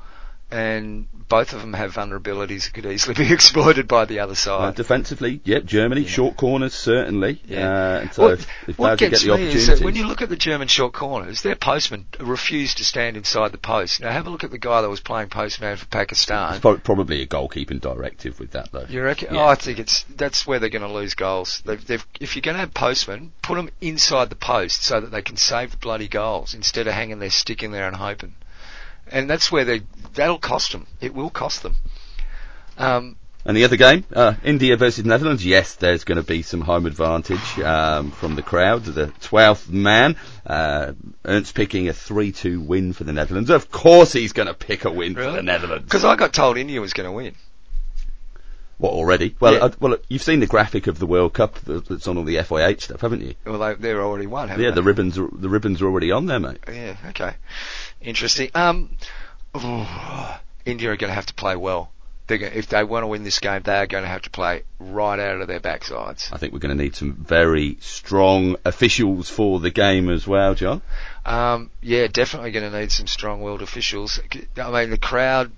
and 0.50 1.08
both 1.28 1.52
of 1.52 1.60
them 1.60 1.74
have 1.74 1.94
vulnerabilities 1.94 2.64
that 2.66 2.74
could 2.74 2.86
easily 2.86 3.14
be 3.14 3.34
exploited 3.34 3.88
by 3.88 4.06
the 4.06 4.20
other 4.20 4.32
Uh, 4.32 4.36
side. 4.36 4.76
defensively, 4.76 5.42
yep, 5.44 5.66
Germany, 5.66 6.06
short 6.06 6.38
corners, 6.38 6.74
certainly. 6.74 7.42
Yeah. 7.46 7.70
Uh, 7.70 8.10
so 8.12 8.24
what 8.24 8.46
what 8.78 9.00
gets 9.00 9.24
get 9.26 9.38
me 9.40 9.48
is 9.48 9.68
that 9.68 9.82
when 9.82 9.96
you 9.96 10.08
look 10.08 10.22
at 10.22 10.30
the 10.30 10.38
German 10.38 10.70
short 10.70 10.94
corners, 10.94 11.42
their 11.42 11.56
postmen 11.56 12.06
refuse 12.20 12.76
to 12.76 12.86
stand 12.86 13.18
inside 13.18 13.52
the 13.52 13.58
post. 13.58 14.00
Now 14.00 14.12
have 14.12 14.26
a 14.28 14.30
look 14.30 14.46
at 14.46 14.52
the 14.52 14.58
guy 14.58 14.82
that 14.82 14.90
was 14.90 15.02
playing 15.02 15.30
postman 15.30 15.76
for 15.76 15.86
Pakistan. 15.88 16.54
it's 16.56 16.82
probably 16.84 17.22
a 17.22 17.28
goalkeeping 17.28 17.82
directive 17.82 18.40
with 18.40 18.52
that 18.52 18.72
though. 18.72 18.86
You 18.88 19.04
reckon? 19.04 19.34
Yeah. 19.36 19.42
Oh, 19.44 19.48
I 19.48 19.56
think 19.56 19.80
it's 19.80 20.04
that's 20.16 20.48
where 20.48 20.60
they're 20.60 20.70
going 20.70 20.82
to 20.82 20.92
lose 20.94 21.14
goals. 21.14 21.62
They've, 21.66 21.86
they've, 21.86 22.06
if 22.22 22.36
you're 22.36 22.42
going 22.42 22.56
to 22.56 22.62
have 22.62 22.74
postmen, 22.74 23.34
put 23.42 23.56
them 23.56 23.70
inside 23.82 24.30
the 24.30 24.36
post 24.36 24.84
so 24.84 25.02
that 25.02 25.12
they 25.12 25.22
can 25.22 25.36
save 25.36 25.72
the 25.72 25.78
bloody 25.78 26.08
goals 26.08 26.54
instead 26.54 26.88
of 26.88 26.94
hanging 26.94 27.20
their 27.20 27.30
stick 27.30 27.64
in 27.64 27.72
there 27.72 27.88
and 27.88 27.96
hoping. 27.98 28.34
And 29.12 29.30
that's 29.30 29.52
where 29.52 29.66
they 29.66 29.82
that'll 30.14 30.40
cost 30.40 30.72
them. 30.72 30.88
It 31.02 31.14
will 31.14 31.30
cost 31.30 31.64
them. 31.64 31.76
Um, 32.78 33.16
And 33.46 33.56
the 33.56 33.64
other 33.64 33.78
game, 33.78 34.04
uh, 34.14 34.34
India 34.44 34.76
versus 34.76 35.06
Netherlands. 35.06 35.46
Yes, 35.46 35.76
there's 35.76 36.04
going 36.04 36.18
to 36.18 36.24
be 36.24 36.42
some 36.42 36.62
home 36.62 36.86
advantage 36.86 37.60
um, 37.60 38.12
from 38.12 38.36
the 38.36 38.42
crowd. 38.42 38.84
The 38.84 39.08
12th 39.22 39.70
man, 39.70 40.18
uh, 40.46 40.92
Ernst 41.24 41.56
picking 41.56 41.88
a 41.88 41.94
3-2 41.94 42.66
win 42.66 42.92
for 42.94 43.06
the 43.06 43.14
Netherlands. 43.14 43.50
Of 43.50 43.72
course, 43.72 44.12
he's 44.12 44.34
going 44.34 44.48
to 44.48 44.54
pick 44.54 44.84
a 44.86 44.92
win 44.92 45.16
for 45.16 45.32
the 45.32 45.42
Netherlands. 45.44 45.86
because 45.86 46.04
I 46.04 46.16
got 46.18 46.34
told 46.34 46.58
India 46.58 46.82
was 46.82 46.94
going 46.94 47.08
to 47.08 47.12
win. 47.14 47.36
What 48.80 48.94
already? 48.94 49.36
Well, 49.40 49.54
Yeah. 49.54 49.60
uh, 49.60 49.72
well, 49.80 49.98
you've 50.08 50.22
seen 50.22 50.40
the 50.40 50.46
graphic 50.48 50.86
of 50.88 51.00
the 51.00 51.08
World 51.08 51.34
Cup 51.34 51.56
that's 51.66 52.08
on 52.08 52.18
all 52.18 52.24
the 52.24 52.36
FIH 52.38 52.82
stuff, 52.82 53.02
haven't 53.02 53.22
you? 53.24 53.34
Well, 53.46 53.58
they, 53.58 53.74
they're 53.74 54.04
already 54.04 54.28
won, 54.28 54.50
haven't 54.50 54.64
Yeah, 54.64 54.70
they? 54.72 54.76
the 54.76 54.84
ribbons, 54.84 55.18
are, 55.18 55.28
the 55.32 55.50
ribbons 55.50 55.82
are 55.82 55.88
already 55.88 56.12
on 56.12 56.28
there, 56.28 56.40
mate. 56.40 56.60
Yeah, 56.72 56.96
okay. 57.10 57.34
Interesting. 58.02 58.52
Um, 58.54 58.96
India 60.66 60.92
are 60.92 60.98
going 60.98 61.10
to 61.10 61.16
have 61.16 61.26
to 61.28 61.34
play 61.34 61.56
well. 61.56 61.92
They're 62.28 62.38
going, 62.38 62.54
if 62.54 62.68
they 62.68 62.84
want 62.84 63.04
to 63.04 63.08
win 63.08 63.24
this 63.24 63.40
game, 63.40 63.62
they 63.64 63.78
are 63.78 63.88
going 63.88 64.04
to 64.04 64.10
have 64.10 64.24
to 64.24 64.30
play 64.30 64.64
right 64.80 65.18
out 65.18 65.40
of 65.40 65.48
their 65.48 65.62
backsides. 65.62 66.32
I 66.34 66.38
think 66.38 66.52
we're 66.52 66.60
going 66.60 66.78
to 66.78 66.84
need 66.84 66.94
some 66.96 67.14
very 67.14 67.78
strong 67.80 68.58
officials 68.66 69.30
for 69.30 69.62
the 69.62 69.72
game 69.72 70.10
as 70.10 70.28
well, 70.28 70.54
John. 70.54 70.82
Um, 71.26 71.72
yeah, 71.82 72.08
definitely 72.08 72.52
going 72.52 72.70
to 72.70 72.80
need 72.80 72.92
some 72.92 73.08
strong-willed 73.08 73.62
officials. 73.62 74.20
I 74.58 74.72
mean, 74.72 74.90
the 74.90 74.98
crowd, 74.98 75.52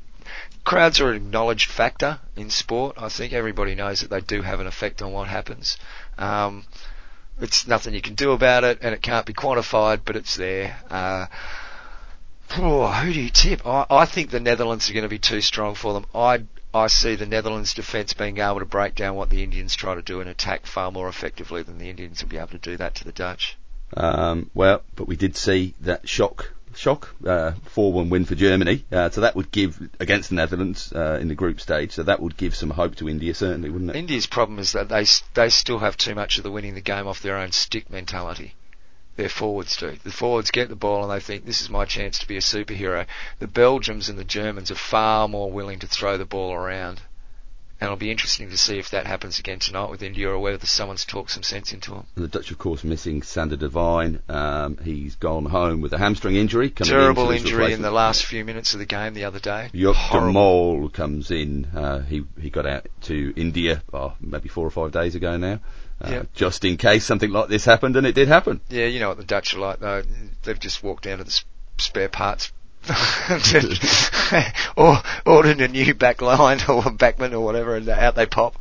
crowds 0.63 0.99
are 0.99 1.09
an 1.09 1.15
acknowledged 1.15 1.69
factor 1.69 2.19
in 2.35 2.49
sport. 2.49 2.95
I 2.97 3.09
think 3.09 3.33
everybody 3.33 3.75
knows 3.75 4.01
that 4.01 4.09
they 4.09 4.21
do 4.21 4.41
have 4.41 4.59
an 4.59 4.67
effect 4.67 5.01
on 5.01 5.11
what 5.11 5.27
happens. 5.27 5.77
Um, 6.17 6.65
it's 7.41 7.67
nothing 7.67 7.93
you 7.93 8.01
can 8.01 8.15
do 8.15 8.31
about 8.31 8.63
it, 8.63 8.79
and 8.81 8.93
it 8.93 9.01
can't 9.01 9.25
be 9.25 9.33
quantified, 9.33 10.01
but 10.05 10.15
it's 10.15 10.35
there. 10.35 10.77
Uh, 10.89 11.27
oh, 12.57 12.91
who 12.91 13.13
do 13.13 13.21
you 13.21 13.29
tip? 13.29 13.65
I, 13.65 13.85
I 13.89 14.05
think 14.05 14.29
the 14.29 14.39
Netherlands 14.39 14.89
are 14.89 14.93
going 14.93 15.03
to 15.03 15.09
be 15.09 15.19
too 15.19 15.41
strong 15.41 15.75
for 15.75 15.93
them. 15.93 16.05
I 16.13 16.43
I 16.73 16.85
see 16.87 17.15
the 17.15 17.25
Netherlands 17.25 17.73
defence 17.73 18.13
being 18.13 18.37
able 18.37 18.59
to 18.59 18.65
break 18.65 18.93
down 18.93 19.15
what 19.15 19.31
the 19.31 19.43
Indians 19.43 19.75
try 19.75 19.95
to 19.95 20.03
do 20.03 20.21
and 20.21 20.29
attack 20.29 20.67
far 20.67 20.91
more 20.91 21.09
effectively 21.09 21.63
than 21.63 21.79
the 21.79 21.89
Indians 21.89 22.21
will 22.21 22.29
be 22.29 22.37
able 22.37 22.49
to 22.49 22.57
do 22.59 22.77
that 22.77 22.95
to 22.95 23.03
the 23.03 23.11
Dutch. 23.11 23.57
Um, 23.97 24.51
well, 24.53 24.83
but 24.95 25.07
we 25.07 25.15
did 25.15 25.35
see 25.35 25.73
that 25.81 26.07
shock, 26.07 26.53
shock, 26.79 27.13
uh, 27.25 27.51
4-1 27.75 28.09
win 28.09 28.25
for 28.25 28.35
Germany. 28.35 28.85
Uh, 28.91 29.09
so 29.09 29.21
that 29.21 29.35
would 29.35 29.51
give, 29.51 29.77
against 29.99 30.29
the 30.29 30.35
Netherlands, 30.35 30.93
uh, 30.93 31.19
in 31.21 31.27
the 31.27 31.35
group 31.35 31.59
stage, 31.59 31.91
so 31.91 32.03
that 32.03 32.21
would 32.21 32.37
give 32.37 32.55
some 32.55 32.69
hope 32.69 32.95
to 32.95 33.09
India, 33.09 33.33
certainly, 33.33 33.69
wouldn't 33.69 33.91
it? 33.91 33.97
India's 33.97 34.27
problem 34.27 34.59
is 34.59 34.71
that 34.71 34.87
they 34.87 35.05
they 35.33 35.49
still 35.49 35.79
have 35.79 35.97
too 35.97 36.15
much 36.15 36.37
of 36.37 36.43
the 36.43 36.51
winning 36.51 36.75
the 36.75 36.81
game 36.81 37.05
off 37.05 37.21
their 37.21 37.37
own 37.37 37.51
stick 37.51 37.89
mentality. 37.89 38.55
Their 39.17 39.27
forwards 39.27 39.75
do. 39.75 39.97
The 40.01 40.11
forwards 40.13 40.51
get 40.51 40.69
the 40.69 40.77
ball 40.77 41.03
and 41.03 41.11
they 41.11 41.19
think 41.19 41.45
this 41.45 41.61
is 41.61 41.69
my 41.69 41.83
chance 41.83 42.19
to 42.19 42.27
be 42.27 42.37
a 42.37 42.41
superhero. 42.41 43.05
The 43.39 43.47
Belgians 43.47 44.07
and 44.07 44.17
the 44.17 44.23
Germans 44.23 44.71
are 44.71 44.75
far 44.75 45.27
more 45.27 45.51
willing 45.51 45.79
to 45.79 45.87
throw 45.87 46.17
the 46.17 46.25
ball 46.25 46.53
around. 46.53 47.01
And 47.81 47.87
it'll 47.87 47.97
be 47.97 48.11
interesting 48.11 48.49
to 48.49 48.57
see 48.57 48.77
if 48.77 48.89
that 48.89 49.07
happens 49.07 49.39
again 49.39 49.59
tonight 49.59 49.89
with 49.89 50.03
India 50.03 50.29
or 50.29 50.37
whether 50.39 50.65
someone's 50.65 51.05
talked 51.05 51.31
some 51.31 51.43
sense 51.43 51.71
into 51.71 51.91
them. 51.91 52.05
The 52.15 52.27
Dutch, 52.27 52.51
of 52.51 52.57
course, 52.57 52.83
missing 52.83 53.21
Sander 53.21 53.55
de 53.55 53.69
Wijn. 53.69 54.19
Um, 54.29 54.77
he's 54.83 55.15
gone 55.15 55.45
home 55.45 55.79
with 55.79 55.93
a 55.93 55.97
hamstring 55.97 56.35
injury. 56.35 56.71
Terrible 56.71 57.29
his 57.29 57.43
injury 57.43 57.71
in 57.71 57.81
the 57.81 57.91
last 57.91 58.25
few 58.25 58.43
minutes 58.43 58.73
of 58.73 58.79
the 58.79 58.85
game 58.85 59.13
the 59.13 59.23
other 59.23 59.39
day. 59.39 59.69
Joep 59.73 59.93
de 59.93 59.99
Horrible. 59.99 60.33
Mol 60.33 60.89
comes 60.89 61.31
in. 61.31 61.65
Uh, 61.73 62.01
he 62.01 62.23
he 62.39 62.49
got 62.49 62.65
out 62.65 62.85
to 63.03 63.33
India 63.37 63.81
oh, 63.93 64.13
maybe 64.19 64.49
four 64.49 64.65
or 64.65 64.71
five 64.71 64.91
days 64.91 65.15
ago 65.15 65.37
now, 65.37 65.59
uh, 66.01 66.09
Yeah. 66.09 66.23
just 66.35 66.65
in 66.65 66.77
case 66.77 67.05
something 67.05 67.31
like 67.31 67.47
this 67.47 67.63
happened, 67.65 67.95
and 67.95 68.05
it 68.05 68.13
did 68.13 68.27
happen. 68.27 68.59
Yeah, 68.69 68.85
you 68.85 68.99
know 68.99 69.09
what 69.09 69.17
the 69.17 69.23
Dutch 69.23 69.53
are 69.53 69.59
like 69.59 69.79
though. 69.79 70.03
They've 70.43 70.59
just 70.59 70.83
walked 70.83 71.05
down 71.05 71.19
to 71.19 71.23
the 71.23 71.41
spare 71.77 72.09
parts. 72.09 72.51
Or 74.75 74.97
ordered 75.25 75.61
a 75.61 75.67
new 75.67 75.93
back 75.93 76.21
line 76.21 76.59
or 76.67 76.79
a 76.79 76.91
backman 76.91 77.33
or 77.33 77.41
whatever 77.41 77.75
and 77.75 77.87
out 77.89 78.15
they 78.15 78.25
pop. 78.25 78.55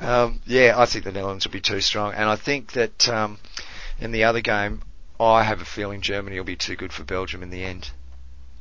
Um, 0.00 0.40
yeah, 0.46 0.74
I 0.76 0.86
think 0.86 1.04
the 1.04 1.12
Netherlands 1.12 1.46
will 1.46 1.52
be 1.52 1.60
too 1.60 1.80
strong 1.80 2.14
and 2.14 2.28
I 2.28 2.36
think 2.36 2.72
that 2.72 3.08
um, 3.08 3.38
in 4.00 4.12
the 4.12 4.24
other 4.24 4.40
game 4.40 4.82
I 5.20 5.44
have 5.44 5.60
a 5.60 5.64
feeling 5.64 6.00
Germany 6.00 6.36
will 6.38 6.44
be 6.44 6.56
too 6.56 6.76
good 6.76 6.92
for 6.92 7.04
Belgium 7.04 7.42
in 7.42 7.50
the 7.50 7.64
end. 7.64 7.90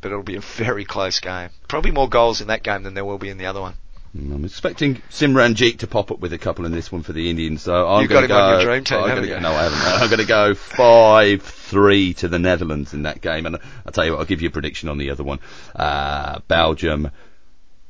but 0.01 0.11
it'll 0.11 0.21
be 0.23 0.35
a 0.35 0.41
very 0.41 0.83
close 0.85 1.19
game. 1.21 1.49
Probably 1.67 1.91
more 1.91 2.09
goals 2.09 2.41
in 2.41 2.47
that 2.47 2.61
game 2.61 2.83
than 2.83 2.93
there 2.93 3.05
will 3.05 3.17
be 3.17 3.29
in 3.29 3.37
the 3.37 3.45
other 3.45 3.61
one. 3.61 3.75
Mm, 4.15 4.35
I'm 4.35 4.45
expecting 4.45 5.01
Simranjeet 5.09 5.79
to 5.79 5.87
pop 5.87 6.11
up 6.11 6.19
with 6.19 6.33
a 6.33 6.37
couple 6.37 6.65
in 6.65 6.71
this 6.71 6.91
one 6.91 7.01
for 7.01 7.13
the 7.13 7.29
Indians. 7.31 7.63
So 7.63 7.87
I'm 7.87 8.05
going 8.05 8.09
got 8.09 8.21
to 8.21 8.27
go. 8.27 8.37
on 8.37 8.53
your 8.53 8.63
dream 8.63 8.83
team, 8.83 8.99
haven't 8.99 9.15
gonna 9.15 9.27
you? 9.27 9.39
No, 9.39 9.51
I 9.51 9.63
haven't. 9.63 10.01
I'm 10.01 10.09
going 10.09 10.19
to 10.19 10.25
go 10.25 10.53
five 10.53 11.41
three 11.41 12.13
to 12.15 12.27
the 12.27 12.37
Netherlands 12.37 12.93
in 12.93 13.03
that 13.03 13.21
game, 13.21 13.47
and 13.47 13.57
I'll 13.85 13.91
tell 13.91 14.05
you 14.05 14.11
what. 14.11 14.19
I'll 14.19 14.25
give 14.25 14.43
you 14.43 14.49
a 14.49 14.51
prediction 14.51 14.89
on 14.89 14.99
the 14.99 15.09
other 15.09 15.23
one. 15.23 15.39
Uh, 15.75 16.39
Belgium 16.47 17.09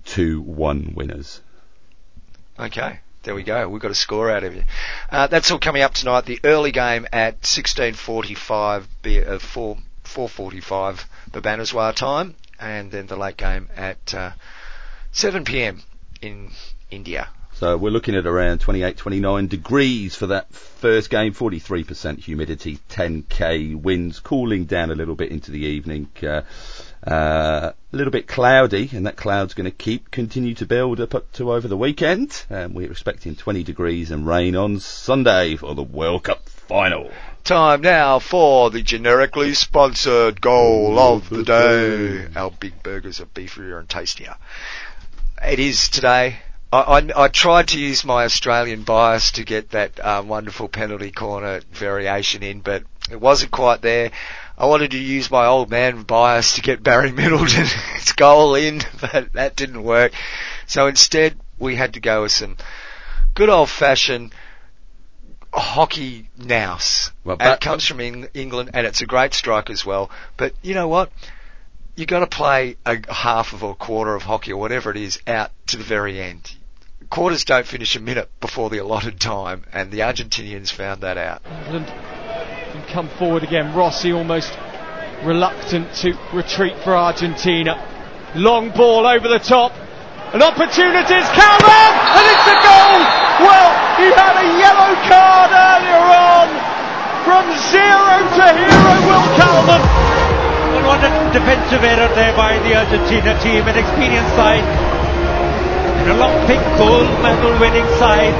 two 0.05 0.41
one 0.41 0.93
winners. 0.95 1.41
Okay, 2.57 2.99
there 3.23 3.35
we 3.35 3.43
go. 3.43 3.67
We've 3.67 3.81
got 3.81 3.91
a 3.91 3.95
score 3.95 4.29
out 4.29 4.43
of 4.43 4.55
you. 4.55 4.63
Uh, 5.11 5.27
that's 5.27 5.51
all 5.51 5.59
coming 5.59 5.81
up 5.81 5.93
tonight. 5.93 6.25
The 6.25 6.39
early 6.45 6.71
game 6.71 7.05
at 7.11 7.41
16:45, 7.41 8.85
be 9.01 9.21
uh, 9.21 9.39
4 9.39 9.77
4:45 10.05 11.05
Bhubaneswar 11.31 11.93
time, 11.93 12.35
and 12.59 12.91
then 12.91 13.07
the 13.07 13.17
late 13.17 13.35
game 13.35 13.67
at 13.75 14.13
uh, 14.13 14.31
7 15.11 15.43
p.m. 15.43 15.81
in 16.23 16.51
India. 16.89 17.29
So 17.55 17.77
we're 17.77 17.91
looking 17.91 18.15
at 18.15 18.25
around 18.25 18.59
28, 18.61 18.97
29 18.97 19.47
degrees 19.47 20.15
for 20.15 20.27
that 20.27 20.51
first 20.53 21.09
game. 21.09 21.33
43% 21.33 22.19
humidity, 22.19 22.79
10k 22.89 23.79
winds, 23.79 24.19
cooling 24.19 24.65
down 24.65 24.89
a 24.89 24.95
little 24.95 25.15
bit 25.15 25.31
into 25.31 25.51
the 25.51 25.59
evening. 25.59 26.09
Uh, 26.21 26.41
uh, 27.05 27.71
a 27.71 27.95
little 27.95 28.11
bit 28.11 28.27
cloudy, 28.27 28.89
and 28.93 29.05
that 29.05 29.17
cloud's 29.17 29.53
going 29.53 29.65
to 29.65 29.71
keep 29.71 30.09
continue 30.09 30.55
to 30.55 30.65
build 30.65 30.99
up, 30.99 31.13
up 31.13 31.31
to 31.33 31.51
over 31.53 31.67
the 31.67 31.77
weekend. 31.77 32.43
Um, 32.49 32.73
we're 32.73 32.89
expecting 32.89 33.35
20 33.35 33.63
degrees 33.63 34.09
and 34.09 34.25
rain 34.25 34.55
on 34.55 34.79
Sunday 34.79 35.55
for 35.55 35.75
the 35.75 35.83
World 35.83 36.23
Cup 36.23 36.47
final. 36.49 37.11
Time 37.43 37.81
now 37.81 38.19
for 38.19 38.71
the 38.71 38.81
generically 38.81 39.53
sponsored 39.53 40.39
goal 40.39 40.97
of 40.97 41.29
the 41.29 41.43
day. 41.43 42.27
Our 42.35 42.51
big 42.51 42.81
burgers 42.81 43.19
are 43.19 43.25
beefier 43.25 43.77
and 43.77 43.89
tastier. 43.89 44.35
It 45.45 45.59
is 45.59 45.89
today. 45.89 46.37
I, 46.71 46.79
I, 46.79 47.23
I 47.23 47.27
tried 47.27 47.67
to 47.69 47.79
use 47.79 48.03
my 48.05 48.23
Australian 48.23 48.83
bias 48.83 49.31
to 49.33 49.43
get 49.43 49.71
that 49.71 50.03
um, 50.03 50.27
wonderful 50.27 50.67
penalty 50.69 51.11
corner 51.11 51.61
variation 51.71 52.43
in, 52.43 52.61
but 52.61 52.83
it 53.11 53.19
wasn't 53.19 53.51
quite 53.51 53.81
there. 53.81 54.11
I 54.57 54.65
wanted 54.67 54.91
to 54.91 54.97
use 54.97 55.29
my 55.29 55.45
old 55.45 55.69
man 55.69 56.03
bias 56.03 56.55
to 56.55 56.61
get 56.61 56.81
Barry 56.83 57.11
Middleton's 57.21 58.13
goal 58.15 58.55
in, 58.55 58.81
but 59.01 59.33
that 59.33 59.55
didn't 59.55 59.83
work. 59.83 60.13
So 60.65 60.87
instead, 60.87 61.37
we 61.59 61.75
had 61.75 61.93
to 61.95 61.99
go 61.99 62.23
with 62.23 62.31
some 62.31 62.57
good 63.33 63.49
old 63.49 63.69
fashioned 63.69 64.33
hockey 65.53 66.29
nous. 66.37 67.11
Well, 67.23 67.35
that- 67.37 67.55
it 67.55 67.61
comes 67.61 67.85
from 67.85 67.99
Eng- 67.99 68.27
England, 68.33 68.71
and 68.73 68.87
it's 68.87 69.01
a 69.01 69.05
great 69.05 69.33
strike 69.33 69.69
as 69.69 69.85
well. 69.85 70.09
But 70.37 70.53
you 70.61 70.73
know 70.73 70.87
what? 70.87 71.11
You 71.95 72.07
got 72.07 72.19
to 72.19 72.27
play 72.27 72.75
a 72.85 72.97
half 73.13 73.53
of 73.53 73.61
a 73.61 73.75
quarter 73.75 74.15
of 74.15 74.23
hockey 74.23 74.51
or 74.51 74.57
whatever 74.57 74.89
it 74.89 74.97
is 74.97 75.19
out 75.27 75.51
to 75.67 75.77
the 75.77 75.83
very 75.83 76.19
end. 76.19 76.51
Quarters 77.11 77.45
don't 77.45 77.67
finish 77.67 77.95
a 77.95 77.99
minute 77.99 78.31
before 78.41 78.71
the 78.71 78.79
allotted 78.79 79.19
time, 79.19 79.65
and 79.71 79.91
the 79.91 79.99
Argentinians 79.99 80.71
found 80.71 81.01
that 81.01 81.19
out. 81.19 81.43
England 81.65 81.85
can 81.85 82.83
come 82.91 83.09
forward 83.19 83.43
again. 83.43 83.75
Rossi 83.75 84.11
almost 84.11 84.51
reluctant 85.23 85.93
to 86.01 86.17
retreat 86.33 86.73
for 86.83 86.97
Argentina. 86.97 87.77
Long 88.33 88.71
ball 88.71 89.05
over 89.05 89.27
the 89.27 89.37
top. 89.37 89.73
An 90.33 90.41
opportunity 90.41 91.13
is 91.13 91.29
Calnan, 91.29 91.93
and 92.17 92.25
it's 92.25 92.47
a 92.49 92.57
goal. 92.57 92.99
Well, 93.45 93.69
he 94.01 94.09
had 94.17 94.33
a 94.41 94.47
yellow 94.57 94.97
card 95.05 95.53
earlier 95.53 96.05
on. 96.09 96.49
From 97.21 97.45
zero 97.69 98.17
to 98.33 98.45
hero, 98.57 98.93
Will 99.05 99.27
Calnan. 99.37 100.02
And 100.83 100.89
what 100.89 100.99
a 100.99 101.31
defensive 101.31 101.81
error 101.81 102.13
there 102.13 102.35
by 102.35 102.59
the 102.59 102.75
Argentina 102.75 103.41
team, 103.41 103.65
an 103.69 103.77
experienced 103.77 104.35
side. 104.35 104.65
An 106.03 106.09
Olympic 106.09 106.59
gold 106.77 107.07
medal 107.23 107.57
winning 107.57 107.87
side. 107.97 108.33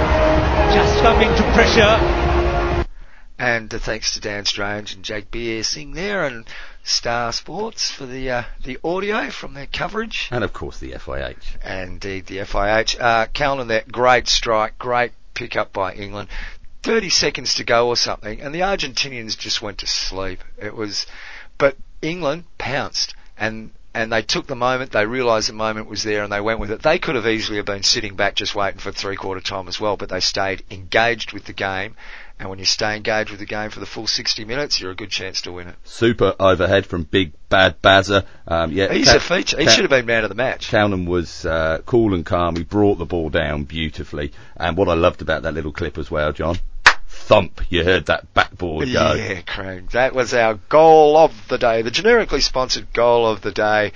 Just 0.74 1.02
coming 1.02 1.30
to 1.38 1.44
pressure. 1.54 2.86
And 3.40 3.74
uh, 3.74 3.80
thanks 3.80 4.16
to 4.16 4.20
Dan 4.20 4.44
Strange 4.44 4.94
and 4.94 5.06
Jake 5.06 5.32
Beersing 5.32 5.94
there, 5.94 6.26
and 6.26 6.46
Star 6.84 7.32
Sports 7.32 7.90
for 7.90 8.06
the 8.06 8.30
uh, 8.30 8.44
the 8.62 8.78
audio 8.84 9.30
from 9.30 9.54
their 9.54 9.68
coverage. 9.68 10.28
And 10.30 10.44
of 10.44 10.52
course 10.52 10.80
the 10.80 10.92
FIH. 10.92 11.64
and 11.64 11.92
indeed 11.92 12.26
the 12.26 12.40
FIH. 12.40 13.00
Uh, 13.00 13.28
Calnan, 13.28 13.70
that 13.70 13.90
great 13.90 14.28
strike, 14.28 14.78
great 14.78 15.14
pick 15.34 15.56
up 15.56 15.72
by 15.72 15.94
England. 15.94 16.28
30 16.84 17.10
seconds 17.10 17.56
to 17.56 17.64
go 17.64 17.88
or 17.88 17.96
something, 17.96 18.42
and 18.42 18.54
the 18.54 18.60
Argentinians 18.60 19.38
just 19.38 19.62
went 19.62 19.78
to 19.78 19.88
sleep. 19.88 20.44
It 20.62 20.76
was, 20.76 21.06
but 21.58 21.78
England 22.02 22.46
pounced, 22.58 23.16
and 23.38 23.72
and 23.96 24.12
they 24.12 24.24
took 24.24 24.48
the 24.48 24.56
moment. 24.56 24.92
They 24.92 25.06
realised 25.06 25.50
the 25.50 25.54
moment 25.54 25.88
was 25.88 26.04
there, 26.04 26.24
and 26.24 26.32
they 26.32 26.42
went 26.42 26.60
with 26.60 26.72
it. 26.72 26.82
They 26.82 27.00
could 27.00 27.16
have 27.16 27.28
easily 27.28 27.58
have 27.58 27.66
been 27.66 27.84
sitting 27.84 28.16
back 28.16 28.36
just 28.36 28.56
waiting 28.56 28.80
for 28.80 28.92
three 28.92 29.16
quarter 29.16 29.42
time 29.42 29.68
as 29.68 29.80
well, 29.80 29.98
but 29.98 30.10
they 30.10 30.20
stayed 30.20 30.64
engaged 30.72 31.32
with 31.34 31.46
the 31.46 31.54
game. 31.54 31.96
And 32.40 32.50
when 32.50 32.58
you 32.58 32.66
stay 32.66 32.96
engaged 32.96 33.30
with 33.30 33.40
the 33.40 33.46
game 33.46 33.70
for 33.70 33.80
the 33.80 33.86
full 33.86 34.08
60 34.08 34.44
minutes, 34.44 34.82
you're 34.82 34.92
a 34.92 34.96
good 34.96 35.12
chance 35.12 35.42
to 35.44 35.52
win 35.52 35.68
it. 35.68 35.76
Super 35.84 36.34
overhead 36.40 36.88
from 36.88 37.04
Big 37.04 37.32
Bad 37.48 37.80
Bazza. 37.82 38.26
Um, 38.48 38.72
yeah, 38.72 38.92
He's 38.92 39.08
Ca- 39.08 39.18
a 39.18 39.20
feature. 39.20 39.58
He 39.60 39.66
Ca- 39.66 39.72
should 39.72 39.84
have 39.84 39.92
been 39.92 40.08
man 40.08 40.24
of 40.24 40.30
the 40.30 40.36
match. 40.36 40.70
Townham 40.70 41.06
was 41.06 41.46
uh, 41.46 41.82
cool 41.86 42.16
and 42.16 42.26
calm. 42.26 42.56
He 42.56 42.64
brought 42.64 42.96
the 42.98 43.06
ball 43.06 43.30
down 43.30 43.64
beautifully. 43.66 44.32
And 44.58 44.76
what 44.76 44.90
I 44.90 44.96
loved 44.96 45.22
about 45.22 45.44
that 45.44 45.54
little 45.54 45.72
clip 45.72 46.00
as 46.00 46.10
well, 46.10 46.34
John, 46.34 46.58
thump. 47.24 47.62
You 47.70 47.84
heard 47.84 48.08
that 48.08 48.34
backboard 48.34 48.92
go. 48.92 49.14
Yeah, 49.14 49.42
Craig. 49.42 49.92
That 49.92 50.14
was 50.14 50.34
our 50.34 50.56
goal 50.70 51.18
of 51.18 51.48
the 51.48 51.58
day, 51.58 51.82
the 51.82 51.92
generically 51.92 52.42
sponsored 52.42 52.92
goal 52.94 53.26
of 53.28 53.42
the 53.42 53.52
day. 53.52 53.94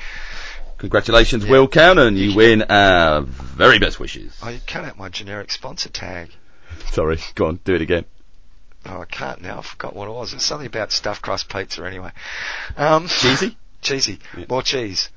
Congratulations, 0.77 1.45
Will 1.45 1.67
Calnan. 1.67 2.17
You 2.17 2.35
win 2.35 2.63
our 2.63 3.21
very 3.21 3.79
best 3.79 3.99
wishes. 3.99 4.37
Oh, 4.43 4.49
you 4.49 4.59
cut 4.65 4.85
out 4.85 4.97
my 4.97 5.09
generic 5.09 5.51
sponsor 5.51 5.89
tag. 5.89 6.29
Sorry, 6.91 7.17
go 7.35 7.47
on, 7.47 7.59
do 7.63 7.75
it 7.75 7.81
again. 7.81 8.05
Oh, 8.85 9.01
I 9.01 9.05
can't 9.05 9.41
now. 9.41 9.59
I 9.59 9.61
forgot 9.63 9.95
what 9.95 10.07
it 10.07 10.11
was. 10.11 10.33
It's 10.33 10.45
something 10.45 10.67
about 10.67 10.91
stuffed 10.91 11.21
crust 11.21 11.49
pizza 11.49 11.85
anyway. 11.85 12.11
Um, 12.77 13.07
Cheesy? 13.07 13.57
cheesy. 13.81 14.19
More 14.47 14.61
cheese. 14.61 15.09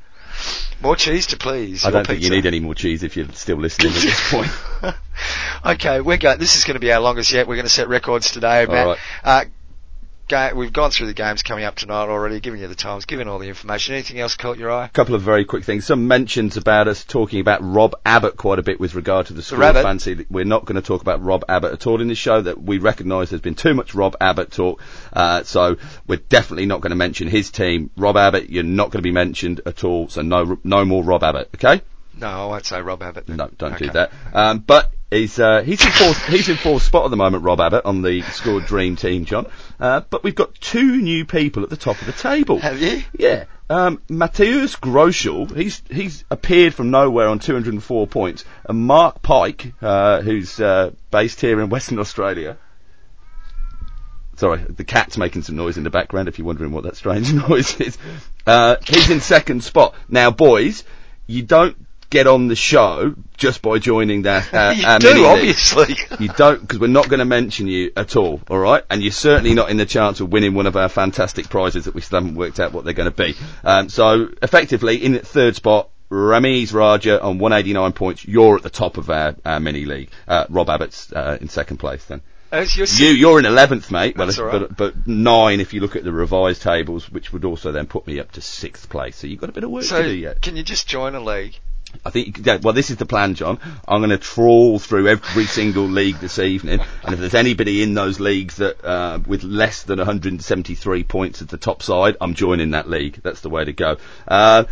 More 0.82 0.96
cheese 0.96 1.26
to 1.28 1.36
please. 1.36 1.84
I 1.84 1.90
don't 1.90 2.06
think 2.06 2.22
you 2.22 2.30
need 2.30 2.46
any 2.46 2.60
more 2.60 2.74
cheese 2.74 3.02
if 3.02 3.16
you're 3.16 3.28
still 3.32 3.58
listening 3.58 3.92
at 3.92 4.00
this 4.00 4.30
point. 4.82 4.94
okay, 5.64 6.00
we're 6.00 6.16
going. 6.16 6.38
This 6.38 6.56
is 6.56 6.64
going 6.64 6.74
to 6.74 6.80
be 6.80 6.90
our 6.92 7.00
longest 7.00 7.32
yet. 7.32 7.46
We're 7.46 7.56
going 7.56 7.66
to 7.66 7.70
set 7.70 7.88
records 7.88 8.30
today, 8.30 8.66
Matt. 8.66 8.86
right. 8.86 8.98
Uh, 9.22 9.44
ga- 10.30 10.52
we've 10.54 10.72
gone 10.72 10.90
through 10.90 11.08
the 11.08 11.14
games 11.14 11.42
coming 11.42 11.64
up 11.64 11.74
tonight 11.74 12.08
already, 12.08 12.40
giving 12.40 12.60
you 12.60 12.68
the 12.68 12.74
times, 12.74 13.04
giving 13.04 13.28
all 13.28 13.38
the 13.38 13.48
information. 13.48 13.94
Anything 13.94 14.20
else 14.20 14.36
caught 14.36 14.56
your 14.56 14.70
eye? 14.70 14.86
A 14.86 14.88
couple 14.88 15.14
of 15.14 15.22
very 15.22 15.44
quick 15.44 15.64
things. 15.64 15.84
Some 15.84 16.08
mentions 16.08 16.56
about 16.56 16.88
us 16.88 17.04
talking 17.04 17.40
about 17.40 17.60
Rob 17.62 17.94
Abbott 18.06 18.36
quite 18.36 18.58
a 18.58 18.62
bit 18.62 18.80
with 18.80 18.94
regard 18.94 19.26
to 19.26 19.34
the 19.34 19.42
school 19.42 19.58
rabbit. 19.58 19.82
fancy. 19.82 20.24
We're 20.30 20.44
not 20.44 20.64
going 20.64 20.80
to 20.80 20.86
talk 20.86 21.02
about 21.02 21.22
Rob 21.22 21.44
Abbott 21.48 21.72
at 21.72 21.86
all 21.86 22.00
in 22.00 22.08
this 22.08 22.18
show. 22.18 22.40
That 22.40 22.62
we 22.62 22.78
recognise 22.78 23.30
there's 23.30 23.42
been 23.42 23.56
too 23.56 23.74
much 23.74 23.94
Rob 23.94 24.16
Abbott 24.20 24.52
talk, 24.52 24.80
uh, 25.12 25.42
so 25.42 25.76
we're 26.06 26.16
definitely 26.16 26.66
not 26.66 26.80
going 26.80 26.90
to 26.90 26.96
mention 26.96 27.28
his 27.28 27.50
team. 27.50 27.90
Rob 27.96 28.16
Abbott, 28.16 28.48
you're 28.48 28.62
not 28.62 28.90
going 28.90 29.00
to 29.00 29.06
be 29.06 29.12
mentioned 29.12 29.60
at 29.66 29.84
all. 29.84 30.08
So 30.08 30.22
no, 30.22 30.58
no 30.64 30.84
more 30.84 31.02
Rob 31.04 31.22
Abbott. 31.24 31.50
Okay? 31.56 31.82
No, 32.16 32.28
I 32.28 32.46
won't 32.46 32.66
say 32.66 32.80
Rob 32.80 33.02
Abbott. 33.02 33.26
then. 33.26 33.36
No, 33.36 33.50
don't 33.58 33.78
do 33.78 33.90
that. 33.90 34.12
Um, 34.32 34.58
but 34.60 34.92
he's 35.10 35.38
uh, 35.38 35.62
he's 35.62 35.84
in 35.84 35.92
fourth 35.92 36.26
he's 36.26 36.48
in 36.48 36.56
fourth 36.56 36.82
spot 36.82 37.04
at 37.04 37.10
the 37.10 37.16
moment, 37.16 37.44
Rob 37.44 37.60
Abbott 37.60 37.84
on 37.84 38.02
the 38.02 38.22
scored 38.22 38.66
dream 38.66 38.96
team, 38.96 39.24
John. 39.24 39.46
Uh, 39.78 40.02
but 40.08 40.22
we've 40.22 40.34
got 40.34 40.54
two 40.54 40.96
new 41.00 41.24
people 41.24 41.62
at 41.62 41.70
the 41.70 41.76
top 41.76 42.00
of 42.00 42.06
the 42.06 42.12
table. 42.12 42.58
Have 42.58 42.80
you? 42.80 43.02
Yeah. 43.18 43.44
Um, 43.68 44.02
Mateusz 44.08 44.78
Groschel, 44.78 45.54
he's 45.54 45.82
he's 45.88 46.24
appeared 46.30 46.74
from 46.74 46.90
nowhere 46.90 47.28
on 47.28 47.38
204 47.38 48.06
points, 48.08 48.44
and 48.64 48.86
Mark 48.86 49.22
Pike, 49.22 49.74
uh, 49.80 50.22
who's 50.22 50.58
uh, 50.58 50.90
based 51.10 51.40
here 51.40 51.60
in 51.60 51.68
Western 51.68 51.98
Australia. 51.98 52.56
Sorry, 54.36 54.58
the 54.58 54.84
cat's 54.84 55.18
making 55.18 55.42
some 55.42 55.56
noise 55.56 55.76
in 55.76 55.84
the 55.84 55.90
background. 55.90 56.26
If 56.26 56.38
you're 56.38 56.46
wondering 56.46 56.72
what 56.72 56.84
that 56.84 56.96
strange 56.96 57.32
noise 57.48 57.78
is, 57.78 57.98
uh, 58.46 58.76
he's 58.84 59.10
in 59.10 59.20
second 59.20 59.62
spot 59.62 59.94
now. 60.08 60.30
Boys, 60.30 60.82
you 61.26 61.42
don't 61.42 61.76
get 62.10 62.26
on 62.26 62.48
the 62.48 62.56
show 62.56 63.14
just 63.36 63.62
by 63.62 63.78
joining 63.78 64.22
that. 64.22 64.48
Uh, 64.60 64.74
you 64.76 64.98
do, 64.98 65.08
mini 65.08 65.20
league. 65.20 65.26
obviously. 65.26 65.96
You 66.18 66.28
don't, 66.32 66.60
because 66.60 66.78
we're 66.78 66.88
not 66.88 67.08
going 67.08 67.20
to 67.20 67.24
mention 67.24 67.66
you 67.66 67.92
at 67.96 68.16
all, 68.16 68.40
alright? 68.50 68.84
And 68.90 69.00
you're 69.02 69.12
certainly 69.12 69.54
not 69.54 69.70
in 69.70 69.76
the 69.76 69.86
chance 69.86 70.20
of 70.20 70.30
winning 70.30 70.54
one 70.54 70.66
of 70.66 70.76
our 70.76 70.88
fantastic 70.88 71.48
prizes 71.48 71.84
that 71.84 71.94
we 71.94 72.00
still 72.00 72.20
haven't 72.20 72.34
worked 72.34 72.58
out 72.60 72.72
what 72.72 72.84
they're 72.84 72.94
going 72.94 73.10
to 73.10 73.16
be. 73.16 73.34
Um, 73.64 73.88
so, 73.88 74.28
effectively, 74.42 75.02
in 75.02 75.12
the 75.12 75.20
third 75.20 75.56
spot, 75.56 75.88
Ramiz 76.10 76.74
Raja 76.74 77.22
on 77.22 77.38
189 77.38 77.92
points. 77.92 78.26
You're 78.26 78.56
at 78.56 78.62
the 78.62 78.70
top 78.70 78.96
of 78.96 79.08
our, 79.08 79.36
our 79.44 79.60
mini 79.60 79.84
league. 79.84 80.10
Uh, 80.26 80.46
Rob 80.50 80.68
Abbott's 80.68 81.12
uh, 81.12 81.38
in 81.40 81.48
second 81.48 81.76
place 81.76 82.04
then. 82.06 82.20
As 82.52 82.76
you're 82.76 82.86
You, 82.88 83.14
you're 83.14 83.38
in 83.38 83.44
11th, 83.44 83.92
mate. 83.92 84.16
Well, 84.16 84.26
That's 84.26 84.38
all 84.40 84.46
right. 84.46 84.60
but, 84.60 84.76
but 84.76 85.06
nine 85.06 85.60
if 85.60 85.72
you 85.72 85.80
look 85.80 85.94
at 85.94 86.02
the 86.02 86.12
revised 86.12 86.62
tables, 86.62 87.08
which 87.08 87.32
would 87.32 87.44
also 87.44 87.70
then 87.70 87.86
put 87.86 88.06
me 88.08 88.18
up 88.18 88.32
to 88.32 88.40
sixth 88.40 88.88
place. 88.90 89.16
So 89.16 89.28
you've 89.28 89.40
got 89.40 89.50
a 89.50 89.52
bit 89.52 89.62
of 89.62 89.70
work 89.70 89.84
so 89.84 90.02
to 90.02 90.08
do 90.08 90.14
yet. 90.14 90.42
can 90.42 90.56
you 90.56 90.64
just 90.64 90.88
join 90.88 91.14
a 91.14 91.20
league 91.20 91.58
I 92.05 92.11
think, 92.11 92.40
well, 92.62 92.72
this 92.72 92.90
is 92.90 92.96
the 92.96 93.07
plan, 93.07 93.35
John. 93.35 93.59
I'm 93.87 94.00
going 94.00 94.11
to 94.11 94.18
trawl 94.18 94.79
through 94.79 95.09
every 95.09 95.44
single 95.44 95.85
league 95.85 96.16
this 96.16 96.38
evening, 96.38 96.81
and 97.05 97.14
if 97.14 97.20
there's 97.20 97.35
anybody 97.35 97.83
in 97.83 97.94
those 97.94 98.20
leagues 98.20 98.57
that, 98.57 98.85
uh, 98.85 99.18
with 99.26 99.42
less 99.42 99.83
than 99.83 99.98
173 99.98 101.05
points 101.05 101.42
at 101.42 101.48
the 101.48 101.59
top 101.59 101.83
side, 101.83 102.16
I'm 102.20 102.35
joining 102.35 102.70
that 102.70 102.88
league. 102.88 103.20
That's 103.22 103.40
the 103.42 103.50
way 103.50 103.64
to 103.64 103.72
go. 103.72 103.96
Uh, 104.26 104.64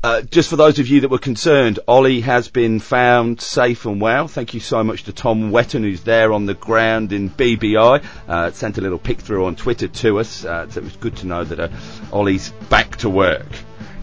uh, 0.00 0.22
just 0.22 0.48
for 0.48 0.54
those 0.54 0.78
of 0.78 0.86
you 0.86 1.00
that 1.00 1.08
were 1.08 1.18
concerned, 1.18 1.80
Ollie 1.88 2.20
has 2.20 2.48
been 2.48 2.78
found 2.78 3.40
safe 3.40 3.84
and 3.84 4.00
well. 4.00 4.28
Thank 4.28 4.54
you 4.54 4.60
so 4.60 4.84
much 4.84 5.04
to 5.04 5.12
Tom 5.12 5.50
Wetton, 5.50 5.82
who's 5.82 6.02
there 6.04 6.32
on 6.32 6.46
the 6.46 6.54
ground 6.54 7.12
in 7.12 7.28
BBI. 7.28 8.04
Uh, 8.28 8.50
sent 8.52 8.78
a 8.78 8.80
little 8.80 8.98
pic 8.98 9.20
through 9.20 9.46
on 9.46 9.56
Twitter 9.56 9.88
to 9.88 10.20
us. 10.20 10.44
Uh, 10.44 10.70
so 10.70 10.80
it 10.80 10.84
was 10.84 10.96
good 10.96 11.16
to 11.16 11.26
know 11.26 11.42
that 11.42 11.58
uh, 11.58 11.68
Ollie's 12.12 12.50
back 12.70 12.96
to 12.98 13.10
work. 13.10 13.48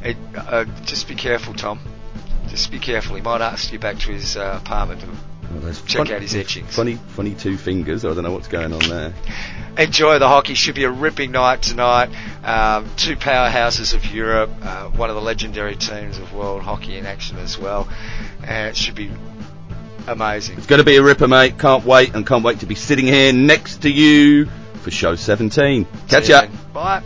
It, 0.04 0.18
uh, 0.36 0.66
just 0.84 1.08
be 1.08 1.16
careful, 1.16 1.54
Tom. 1.54 1.80
Just 2.50 2.72
be 2.72 2.80
careful. 2.80 3.16
He 3.16 3.22
might 3.22 3.42
ask 3.42 3.72
you 3.72 3.80
back 3.80 3.98
to 4.00 4.12
his 4.12 4.38
uh, 4.38 4.60
apartment 4.62 5.02
to 5.02 5.08
Well, 5.60 5.74
check 5.86 6.10
out 6.12 6.22
his 6.22 6.36
etchings. 6.36 6.76
Funny, 6.76 6.96
funny 7.10 7.34
two 7.36 7.58
fingers. 7.58 8.06
I 8.06 8.14
don't 8.14 8.24
know 8.24 8.32
what's 8.32 8.48
going 8.48 8.74
on 8.74 8.80
there. 8.88 9.14
Enjoy 9.78 10.20
the 10.20 10.28
hockey. 10.28 10.54
Should 10.54 10.76
be 10.76 10.84
a 10.86 10.92
ripping 10.92 11.32
night 11.32 11.62
tonight. 11.62 12.10
Um, 12.44 12.90
two 12.96 13.16
powerhouses 13.16 13.94
of 13.94 14.06
Europe. 14.14 14.52
Uh, 14.62 14.88
one 14.90 15.10
of 15.10 15.16
the 15.16 15.22
legendary 15.22 15.76
teams 15.76 16.18
of 16.18 16.34
world 16.34 16.62
hockey 16.62 16.98
in 16.98 17.06
action 17.06 17.38
as 17.38 17.58
well. 17.58 17.90
And 18.46 18.70
it 18.70 18.78
should 18.78 18.96
be 18.96 19.12
amazing. 20.08 20.58
It's 20.58 20.68
going 20.68 20.80
to 20.80 20.86
be 20.86 20.98
a 20.98 21.04
ripper, 21.04 21.28
mate. 21.28 21.58
Can't 21.60 21.84
wait, 21.86 22.16
and 22.16 22.26
can't 22.26 22.44
wait 22.44 22.60
to 22.60 22.66
be 22.66 22.76
sitting 22.76 23.06
here 23.06 23.34
next 23.34 23.82
to 23.82 23.90
you 23.90 24.48
for 24.82 24.92
show 24.92 25.16
17. 25.16 25.86
Catch 26.08 26.30
ya. 26.30 26.48
Bye. 26.74 27.04